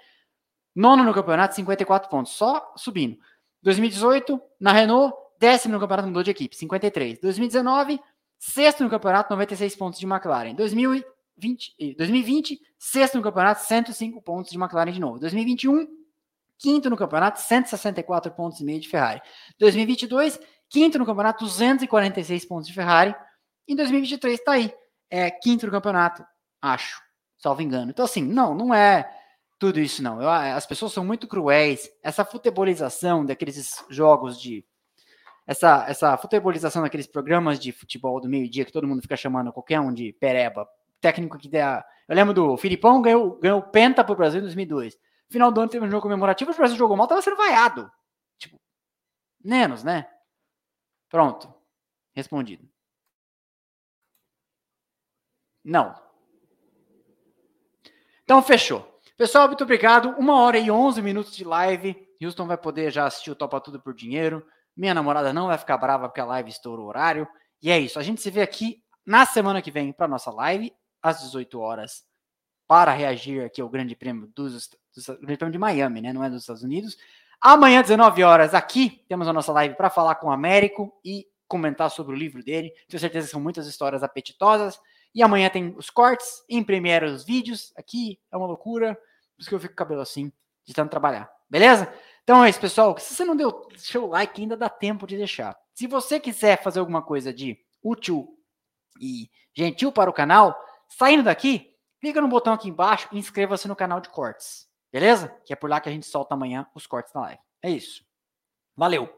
[0.75, 3.17] Nono no campeonato, 54 pontos, só subindo.
[3.61, 7.19] 2018, na Renault, décimo no campeonato, mudou de equipe, 53.
[7.19, 7.99] 2019,
[8.39, 10.55] sexto no campeonato, 96 pontos de McLaren.
[11.41, 15.19] 2020, 2020 sexto no campeonato, 105 pontos de McLaren de novo.
[15.19, 15.87] 2021,
[16.57, 19.21] quinto no campeonato, 164 pontos e meio de Ferrari.
[19.59, 20.39] 2022,
[20.69, 23.15] quinto no campeonato, 246 pontos de Ferrari.
[23.67, 24.73] Em 2023 está aí,
[25.09, 26.25] é quinto no campeonato,
[26.61, 27.01] acho,
[27.37, 27.91] salvo engano.
[27.91, 29.09] Então assim, não, não é
[29.61, 30.19] tudo isso, não.
[30.19, 31.87] Eu, as pessoas são muito cruéis.
[32.01, 34.65] Essa futebolização daqueles jogos de.
[35.45, 39.79] Essa, essa futebolização daqueles programas de futebol do meio-dia que todo mundo fica chamando qualquer
[39.79, 40.67] um de pereba.
[41.01, 41.83] Técnico que der.
[42.07, 44.97] Eu lembro do Filipão ganhou, ganhou Penta pro Brasil em 2002.
[45.29, 47.91] Final do ano teve um jogo comemorativo, o Brasil jogou mal, tava sendo vaiado.
[48.37, 48.59] Tipo,
[49.43, 50.07] menos, né?
[51.09, 51.53] Pronto.
[52.13, 52.69] Respondido.
[55.63, 55.95] Não.
[58.23, 58.99] Então, fechou.
[59.17, 60.09] Pessoal, muito obrigado.
[60.17, 61.95] Uma hora e onze minutos de live.
[62.21, 64.45] Houston vai poder já assistir o Topa Tudo por Dinheiro.
[64.75, 67.27] Minha namorada não vai ficar brava porque a live estourou o horário.
[67.61, 67.99] E é isso.
[67.99, 72.03] A gente se vê aqui na semana que vem para nossa live, às 18 horas,
[72.67, 76.13] para reagir aqui ao Grande Prêmio dos, dos Grande Prêmio de Miami, né?
[76.13, 76.97] Não é dos Estados Unidos.
[77.41, 81.91] Amanhã, 19 horas, aqui temos a nossa live para falar com o Américo e comentar
[81.91, 82.71] sobre o livro dele.
[82.87, 84.79] Tenho certeza que são muitas histórias apetitosas.
[85.13, 87.73] E amanhã tem os cortes, em Premiere os vídeos.
[87.75, 88.95] Aqui é uma loucura.
[88.95, 90.31] Por isso que eu fico com o cabelo assim,
[90.63, 91.29] de tanto trabalhar.
[91.49, 91.93] Beleza?
[92.23, 92.97] Então é isso, pessoal.
[92.97, 95.57] Se você não deu seu like, ainda dá tempo de deixar.
[95.73, 98.37] Se você quiser fazer alguma coisa de útil
[99.01, 100.57] e gentil para o canal,
[100.97, 104.67] saindo daqui, clica no botão aqui embaixo e inscreva-se no canal de cortes.
[104.91, 105.29] Beleza?
[105.45, 107.41] Que é por lá que a gente solta amanhã os cortes da live.
[107.63, 108.03] É isso.
[108.75, 109.11] Valeu!